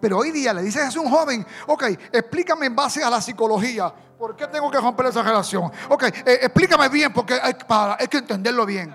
Pero 0.00 0.18
hoy 0.18 0.30
día 0.30 0.54
le 0.54 0.62
dices 0.62 0.96
a 0.96 1.00
un 1.00 1.10
joven, 1.10 1.46
ok, 1.66 1.84
explícame 2.12 2.66
en 2.66 2.74
base 2.74 3.04
a 3.04 3.10
la 3.10 3.20
psicología, 3.20 3.92
¿por 4.18 4.34
qué 4.34 4.46
tengo 4.46 4.70
que 4.70 4.80
romper 4.80 5.06
esa 5.06 5.22
relación? 5.22 5.70
Ok, 5.90 6.04
eh, 6.04 6.38
explícame 6.42 6.88
bien, 6.88 7.12
porque 7.12 7.34
hay, 7.34 7.54
hay 7.98 8.08
que 8.08 8.18
entenderlo 8.18 8.64
bien. 8.64 8.94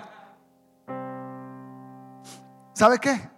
¿Sabes 2.76 3.00
qué? 3.00 3.30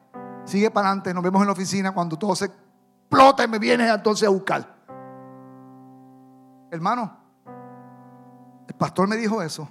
Sigue 0.45 0.71
para 0.71 0.87
adelante, 0.87 1.13
nos 1.13 1.23
vemos 1.23 1.41
en 1.41 1.45
la 1.45 1.53
oficina 1.53 1.91
cuando 1.93 2.17
todo 2.17 2.35
se 2.35 2.45
explota 2.45 3.43
y 3.43 3.47
me 3.47 3.59
vienes 3.59 3.87
entonces 3.93 4.27
a 4.27 4.31
buscar. 4.31 4.75
Hermano, 6.71 7.15
el 8.67 8.73
pastor 8.73 9.07
me 9.07 9.15
dijo 9.15 9.43
eso. 9.43 9.69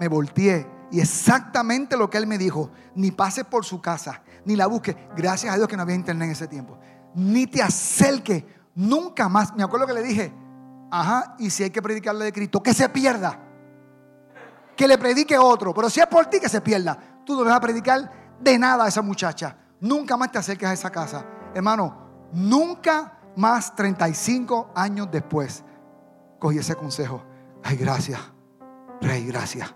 Me 0.00 0.08
volteé 0.08 0.66
y 0.90 1.00
exactamente 1.00 1.98
lo 1.98 2.08
que 2.08 2.16
él 2.16 2.26
me 2.26 2.38
dijo, 2.38 2.70
ni 2.94 3.10
pases 3.10 3.44
por 3.44 3.66
su 3.66 3.82
casa, 3.82 4.22
ni 4.46 4.56
la 4.56 4.66
busques. 4.68 4.96
Gracias 5.14 5.52
a 5.52 5.56
Dios 5.58 5.68
que 5.68 5.76
no 5.76 5.82
había 5.82 5.94
internet 5.94 6.28
en 6.28 6.32
ese 6.32 6.48
tiempo. 6.48 6.78
Ni 7.14 7.46
te 7.46 7.62
acerques, 7.62 8.42
nunca 8.74 9.28
más. 9.28 9.54
Me 9.54 9.62
acuerdo 9.62 9.86
que 9.86 9.92
le 9.92 10.02
dije, 10.02 10.32
ajá, 10.90 11.36
y 11.38 11.50
si 11.50 11.62
hay 11.62 11.70
que 11.70 11.82
predicarle 11.82 12.24
de 12.24 12.32
Cristo, 12.32 12.62
que 12.62 12.72
se 12.72 12.88
pierda. 12.88 13.38
Que 14.74 14.88
le 14.88 14.96
predique 14.96 15.36
otro, 15.36 15.74
pero 15.74 15.90
si 15.90 16.00
es 16.00 16.06
por 16.06 16.24
ti 16.24 16.40
que 16.40 16.48
se 16.48 16.62
pierda, 16.62 16.98
tú 17.26 17.36
no 17.36 17.44
vas 17.44 17.56
a 17.56 17.60
predicar 17.60 18.21
de 18.42 18.58
nada 18.58 18.84
a 18.84 18.88
esa 18.88 19.02
muchacha. 19.02 19.56
Nunca 19.80 20.16
más 20.16 20.32
te 20.32 20.38
acerques 20.38 20.68
a 20.68 20.72
esa 20.72 20.90
casa. 20.90 21.24
Hermano, 21.54 22.28
nunca 22.32 23.18
más 23.36 23.74
35 23.74 24.72
años 24.74 25.08
después 25.10 25.64
cogí 26.38 26.58
ese 26.58 26.74
consejo. 26.74 27.22
Ay, 27.62 27.76
gracias. 27.76 28.20
Rey, 29.00 29.26
gracias. 29.26 29.72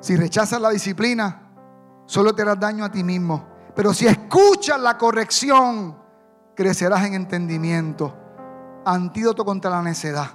Si 0.00 0.16
rechazas 0.16 0.60
la 0.60 0.70
disciplina, 0.70 1.40
solo 2.04 2.34
te 2.34 2.42
harás 2.42 2.60
daño 2.60 2.84
a 2.84 2.90
ti 2.90 3.02
mismo. 3.02 3.46
Pero 3.74 3.92
si 3.94 4.06
escuchas 4.06 4.78
la 4.80 4.98
corrección, 4.98 5.96
crecerás 6.54 7.04
en 7.04 7.14
entendimiento. 7.14 8.14
Antídoto 8.84 9.44
contra 9.44 9.70
la 9.70 9.82
necedad. 9.82 10.26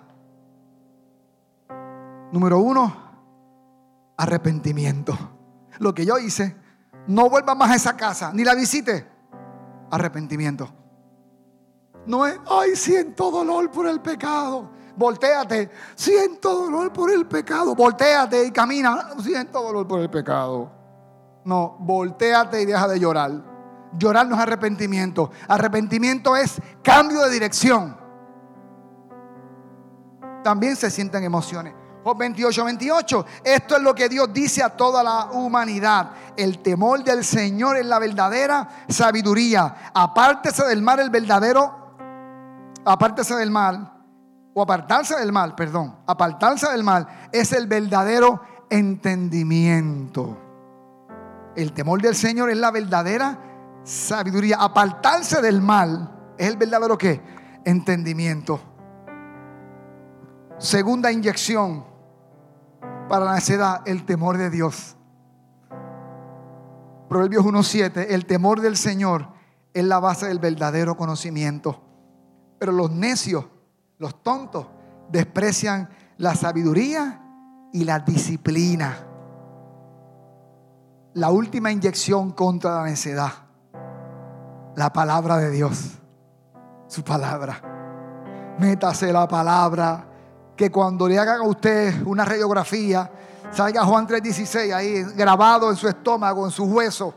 Número 2.32 2.60
uno, 2.60 3.09
arrepentimiento. 4.20 5.18
Lo 5.80 5.94
que 5.94 6.06
yo 6.06 6.18
hice, 6.20 6.56
no 7.08 7.30
vuelva 7.30 7.56
más 7.56 7.72
a 7.72 7.76
esa 7.76 7.96
casa, 7.96 8.32
ni 8.34 8.44
la 8.44 8.54
visite. 8.54 9.08
Arrepentimiento. 9.90 10.70
No 12.06 12.26
es, 12.26 12.38
ay, 12.50 12.76
siento 12.76 13.32
dolor 13.32 13.72
por 13.72 13.88
el 13.88 14.02
pecado. 14.02 14.72
Voltéate, 14.98 15.72
siento 15.96 16.54
dolor 16.54 16.92
por 16.92 17.10
el 17.10 17.26
pecado. 17.28 17.74
Voltéate 17.76 18.44
y 18.44 18.52
camina, 18.52 19.12
siento 19.24 19.64
dolor 19.64 19.88
por 19.88 20.02
el 20.02 20.10
pecado. 20.10 20.70
No, 21.46 21.78
voltéate 21.80 22.62
y 22.62 22.66
deja 22.66 22.90
de 22.90 23.00
llorar. 23.00 23.32
Llorar 23.98 24.28
no 24.28 24.36
es 24.36 24.42
arrepentimiento. 24.42 25.32
Arrepentimiento 25.48 26.36
es 26.36 26.62
cambio 26.84 27.22
de 27.22 27.32
dirección. 27.32 27.98
También 30.44 30.76
se 30.76 30.92
sienten 30.92 31.24
emociones. 31.24 31.74
Job 32.04 32.18
28, 32.18 32.64
28. 32.64 33.26
Esto 33.44 33.76
es 33.76 33.82
lo 33.82 33.94
que 33.94 34.08
Dios 34.08 34.32
dice 34.34 34.64
a 34.64 34.70
toda 34.70 35.04
la 35.04 35.32
humanidad. 35.32 36.12
El 36.38 36.60
temor 36.60 37.04
del 37.04 37.24
Señor 37.26 37.78
es 37.78 37.86
la 37.86 38.00
verdadera 38.00 38.68
sabiduría. 38.88 39.92
Apártese 39.94 40.66
del 40.66 40.82
mal 40.82 41.00
el 41.00 41.10
verdadero. 41.10 41.96
Apártese 42.86 43.36
del 43.36 43.52
mal. 43.52 43.94
O 44.54 44.62
apartarse 44.62 45.16
del 45.16 45.32
mal, 45.32 45.56
perdón. 45.56 45.96
Apartarse 46.08 46.70
del 46.70 46.84
mal 46.84 47.08
es 47.32 47.52
el 47.54 47.68
verdadero 47.68 48.42
entendimiento. 48.70 50.38
El 51.56 51.74
temor 51.74 52.02
del 52.02 52.16
Señor 52.16 52.50
es 52.50 52.58
la 52.58 52.72
verdadera 52.72 53.38
sabiduría. 53.84 54.58
Apartarse 54.58 55.42
del 55.42 55.62
mal 55.62 56.34
es 56.38 56.48
el 56.48 56.58
verdadero 56.58 56.98
qué? 56.98 57.22
Entendimiento. 57.66 58.69
Segunda 60.60 61.10
inyección 61.10 61.86
para 63.08 63.26
la 63.26 63.36
necedad, 63.36 63.82
el 63.86 64.06
temor 64.06 64.38
de 64.38 64.50
Dios. 64.50 64.98
Proverbios 67.08 67.46
1.7, 67.46 68.08
el 68.10 68.26
temor 68.26 68.60
del 68.60 68.76
Señor 68.76 69.30
es 69.74 69.86
la 69.86 70.00
base 70.00 70.28
del 70.28 70.40
verdadero 70.40 70.98
conocimiento. 70.98 71.82
Pero 72.60 72.74
los 72.74 72.92
necios, 72.92 73.46
los 74.00 74.22
tontos, 74.22 74.68
desprecian 75.10 75.90
la 76.18 76.36
sabiduría 76.36 77.22
y 77.72 77.86
la 77.86 78.00
disciplina. 78.00 78.98
La 81.14 81.32
última 81.32 81.72
inyección 81.72 82.32
contra 82.32 82.76
la 82.76 82.84
necedad. 82.84 83.32
La 84.76 84.92
palabra 84.92 85.38
de 85.38 85.52
Dios. 85.52 85.98
Su 86.88 87.02
palabra. 87.02 87.62
Métase 88.60 89.14
la 89.14 89.26
palabra. 89.26 90.09
Que 90.60 90.70
cuando 90.70 91.08
le 91.08 91.18
hagan 91.18 91.40
a 91.40 91.44
usted 91.44 92.06
una 92.06 92.26
radiografía, 92.26 93.10
salga 93.50 93.86
Juan 93.86 94.06
3:16 94.06 94.74
ahí 94.74 95.04
grabado 95.16 95.70
en 95.70 95.78
su 95.78 95.88
estómago, 95.88 96.44
en 96.46 96.52
su 96.52 96.66
hueso. 96.66 97.14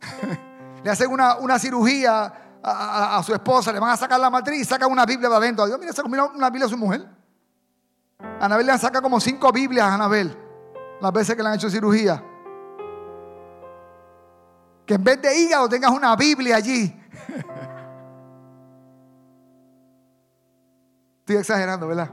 le 0.84 0.88
hacen 0.88 1.10
una, 1.10 1.58
cirugía 1.58 2.60
a, 2.62 3.20
su 3.26 3.34
esposa, 3.34 3.72
le 3.72 3.80
van 3.80 3.90
a 3.90 3.96
sacar 3.96 4.20
la 4.20 4.30
matriz 4.30 4.60
y 4.60 4.64
sacan 4.64 4.92
una 4.92 5.04
Biblia 5.04 5.28
de 5.28 5.34
adentro. 5.34 5.66
Dios, 5.66 5.80
mira, 5.80 5.92
mira 6.08 6.24
una 6.26 6.50
Biblia 6.50 6.66
a 6.66 6.70
su 6.70 6.78
mujer. 6.78 7.04
Anabel 8.40 8.64
le 8.64 8.70
han 8.70 8.78
sacado 8.78 9.02
como 9.02 9.18
cinco 9.18 9.50
Biblias 9.50 9.84
a 9.84 9.94
Anabel 9.94 10.38
las 11.00 11.12
veces 11.12 11.34
que 11.34 11.42
le 11.42 11.48
han 11.48 11.56
hecho 11.56 11.68
cirugía. 11.68 12.22
Que 14.86 14.94
en 14.94 15.02
vez 15.02 15.20
de 15.20 15.36
hígado 15.36 15.68
tengas 15.68 15.90
una 15.90 16.14
Biblia 16.14 16.54
allí. 16.54 17.01
Estoy 21.22 21.36
exagerando, 21.36 21.86
¿verdad? 21.86 22.10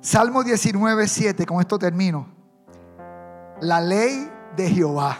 Salmo 0.00 0.42
19, 0.42 1.06
7, 1.06 1.44
con 1.44 1.60
esto 1.60 1.78
termino. 1.78 2.26
La 3.60 3.78
ley 3.78 4.32
de 4.56 4.70
Jehová, 4.70 5.18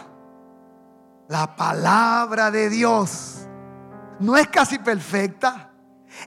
la 1.27 1.55
palabra 1.55 2.49
de 2.49 2.71
Dios, 2.71 3.47
no 4.19 4.35
es 4.35 4.47
casi 4.47 4.79
perfecta, 4.79 5.69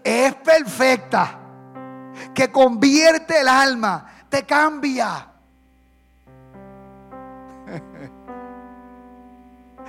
es 0.04 0.32
perfecta, 0.36 1.40
que 2.32 2.52
convierte 2.52 3.40
el 3.40 3.48
alma, 3.48 4.06
te 4.28 4.46
cambia. 4.46 5.33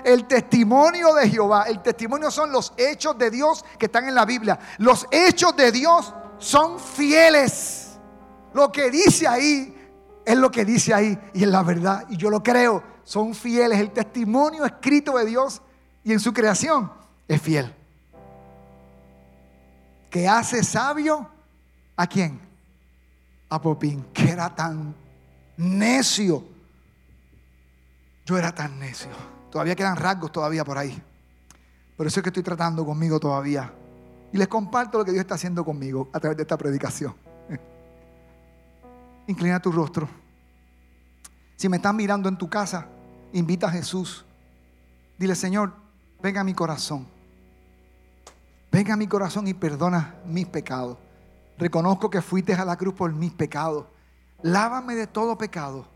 El 0.05 0.27
testimonio 0.27 1.15
de 1.15 1.27
Jehová, 1.27 1.63
el 1.63 1.81
testimonio 1.81 2.29
son 2.29 2.51
los 2.51 2.73
hechos 2.77 3.17
de 3.17 3.31
Dios 3.31 3.65
que 3.79 3.87
están 3.87 4.07
en 4.07 4.13
la 4.13 4.23
Biblia. 4.23 4.59
Los 4.77 5.07
hechos 5.09 5.55
de 5.55 5.71
Dios 5.71 6.13
son 6.37 6.79
fieles. 6.79 7.97
Lo 8.53 8.71
que 8.71 8.91
dice 8.91 9.27
ahí 9.27 9.75
es 10.23 10.37
lo 10.37 10.51
que 10.51 10.63
dice 10.63 10.93
ahí 10.93 11.17
y 11.33 11.41
es 11.41 11.49
la 11.49 11.63
verdad. 11.63 12.05
Y 12.07 12.17
yo 12.17 12.29
lo 12.29 12.43
creo, 12.43 12.83
son 13.03 13.33
fieles. 13.33 13.79
El 13.79 13.89
testimonio 13.93 14.63
escrito 14.63 15.17
de 15.17 15.25
Dios 15.25 15.63
y 16.03 16.13
en 16.13 16.19
su 16.19 16.31
creación 16.31 16.91
es 17.27 17.41
fiel. 17.41 17.73
Que 20.11 20.27
hace 20.27 20.63
sabio 20.63 21.27
a 21.95 22.05
quién? 22.05 22.39
A 23.49 23.59
Popín, 23.59 24.05
que 24.13 24.29
era 24.29 24.53
tan 24.53 24.93
necio. 25.57 26.43
Yo 28.23 28.37
era 28.37 28.53
tan 28.53 28.77
necio. 28.77 29.34
Todavía 29.55 29.73
quedan 29.73 29.95
rasgos 29.95 30.33
todavía 30.33 30.65
por 30.65 30.77
ahí. 30.77 31.01
Por 31.95 32.05
eso 32.05 32.19
es 32.19 32.23
que 32.25 32.27
estoy 32.27 32.43
tratando 32.43 32.85
conmigo 32.85 33.21
todavía. 33.21 33.71
Y 34.33 34.37
les 34.37 34.49
comparto 34.49 34.97
lo 34.97 35.05
que 35.05 35.13
Dios 35.13 35.21
está 35.21 35.35
haciendo 35.35 35.63
conmigo 35.63 36.09
a 36.11 36.19
través 36.19 36.35
de 36.35 36.43
esta 36.43 36.57
predicación. 36.57 37.15
Inclina 39.27 39.61
tu 39.61 39.71
rostro. 39.71 40.09
Si 41.55 41.69
me 41.69 41.77
estás 41.77 41.93
mirando 41.93 42.27
en 42.27 42.37
tu 42.37 42.49
casa, 42.49 42.85
invita 43.31 43.67
a 43.67 43.71
Jesús. 43.71 44.25
Dile, 45.17 45.35
Señor, 45.35 45.71
venga 46.21 46.41
a 46.41 46.43
mi 46.43 46.53
corazón. 46.53 47.07
Venga 48.73 48.95
a 48.95 48.97
mi 48.97 49.07
corazón 49.07 49.47
y 49.47 49.53
perdona 49.53 50.15
mis 50.25 50.47
pecados. 50.47 50.97
Reconozco 51.57 52.09
que 52.09 52.21
fuiste 52.21 52.53
a 52.53 52.65
la 52.65 52.75
cruz 52.75 52.93
por 52.93 53.13
mis 53.13 53.31
pecados. 53.31 53.85
Lávame 54.41 54.95
de 54.95 55.07
todo 55.07 55.37
pecado. 55.37 55.87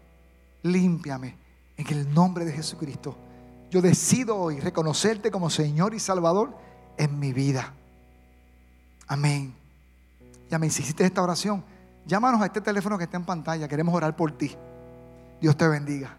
Límpiame 0.63 1.35
en 1.75 1.87
el 1.89 2.13
nombre 2.13 2.45
de 2.45 2.53
Jesucristo. 2.53 3.17
Yo 3.69 3.81
decido 3.81 4.37
hoy 4.37 4.59
reconocerte 4.59 5.29
como 5.29 5.49
Señor 5.49 5.93
y 5.93 5.99
Salvador 5.99 6.57
en 6.97 7.19
mi 7.19 7.33
vida. 7.33 7.73
Amén. 9.07 9.53
Ya 10.49 10.57
me 10.57 10.67
hiciste 10.67 11.05
esta 11.05 11.21
oración. 11.21 11.63
Llámanos 12.05 12.41
a 12.41 12.47
este 12.47 12.61
teléfono 12.61 12.97
que 12.97 13.03
está 13.03 13.17
en 13.17 13.25
pantalla. 13.25 13.67
Queremos 13.67 13.93
orar 13.93 14.15
por 14.15 14.31
ti. 14.31 14.55
Dios 15.39 15.55
te 15.55 15.67
bendiga. 15.67 16.17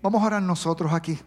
Vamos 0.00 0.22
a 0.22 0.26
orar 0.26 0.42
nosotros 0.42 0.92
aquí. 0.92 1.18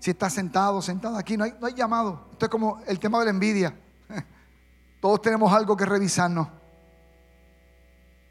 Si 0.00 0.10
estás 0.10 0.34
sentado, 0.34 0.82
sentado 0.82 1.16
aquí, 1.16 1.36
no 1.36 1.44
hay, 1.44 1.54
no 1.58 1.66
hay 1.66 1.74
llamado. 1.74 2.28
Esto 2.32 2.44
es 2.46 2.50
como 2.50 2.80
el 2.86 2.98
tema 2.98 3.18
de 3.20 3.24
la 3.24 3.30
envidia. 3.30 3.74
Todos 5.00 5.22
tenemos 5.22 5.50
algo 5.52 5.76
que 5.76 5.86
revisarnos. 5.86 6.48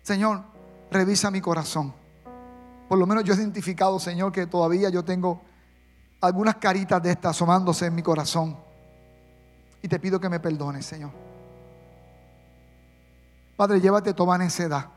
Señor, 0.04 0.44
revisa 0.92 1.32
mi 1.32 1.42
corazón. 1.42 2.03
Por 2.88 2.98
lo 2.98 3.08
menos 3.08 3.24
yo 3.24 3.34
he 3.34 3.38
identificado, 3.38 4.00
Señor, 4.00 4.32
que 4.32 4.46
todavía 4.46 4.90
yo 4.90 5.04
tengo 5.04 5.42
algunas 6.22 6.56
caritas 6.56 7.02
de 7.04 7.12
estas 7.12 7.32
asomándose 7.32 7.86
en 7.86 7.96
mi 7.96 8.02
corazón. 8.02 8.58
Y 9.82 9.88
te 9.88 10.00
pido 10.00 10.20
que 10.20 10.30
me 10.30 10.40
perdones, 10.40 10.86
Señor. 10.86 11.12
Padre, 13.58 13.82
llévate 13.82 14.14
toda 14.14 14.38
necedad. 14.38 14.88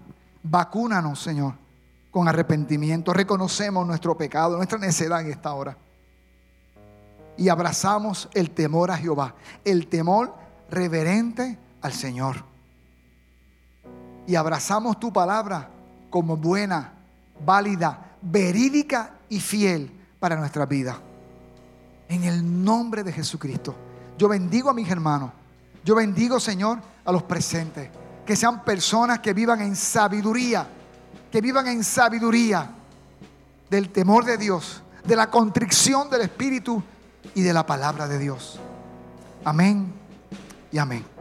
Vacúnanos, 0.43 1.21
Señor, 1.21 1.55
con 2.11 2.29
arrepentimiento. 2.29 3.13
Reconocemos 3.13 3.87
nuestro 3.87 4.17
pecado, 4.17 4.57
nuestra 4.57 4.79
necedad 4.79 5.21
en 5.21 5.31
esta 5.31 5.53
hora. 5.55 5.77
Y 7.37 7.49
abrazamos 7.49 8.29
el 8.33 8.53
temor 8.53 8.91
a 8.91 8.97
Jehová, 8.97 9.35
el 9.65 9.89
temor 9.89 10.35
reverente 10.71 11.59
al 11.83 11.93
Señor. 11.93 12.45
Y 14.27 14.37
abrazamos 14.37 14.99
tu 14.99 15.13
palabra 15.13 15.69
como 16.09 16.37
buena 16.37 16.96
válida, 17.45 18.17
verídica 18.23 19.13
y 19.29 19.41
fiel 19.41 19.91
para 20.19 20.37
nuestra 20.37 20.67
vida. 20.67 20.99
En 22.09 22.25
el 22.25 22.65
nombre 22.65 23.03
de 23.03 23.13
Jesucristo. 23.13 23.75
Yo 24.17 24.29
bendigo 24.29 24.71
a 24.71 24.75
mis 24.75 24.89
hermanos. 24.89 25.33
Yo 25.85 25.95
bendigo, 25.95 26.41
Señor, 26.41 26.81
a 27.05 27.13
los 27.13 27.23
presentes. 27.25 27.91
Que 28.25 28.37
sean 28.37 28.65
personas 28.65 29.21
que 29.21 29.33
vivan 29.33 29.61
en 29.61 29.77
sabiduría. 29.77 30.67
Que 31.31 31.41
vivan 31.41 31.67
en 31.67 31.85
sabiduría 31.85 32.71
del 33.71 33.91
temor 33.91 34.25
de 34.25 34.37
Dios, 34.37 34.83
de 35.05 35.17
la 35.17 35.31
contrición 35.31 36.09
del 36.11 36.23
Espíritu 36.23 36.83
y 37.35 37.43
de 37.43 37.53
la 37.53 37.67
palabra 37.67 38.07
de 38.09 38.19
Dios. 38.19 38.59
Amén 39.45 39.93
y 40.73 40.79
amén. 40.79 41.16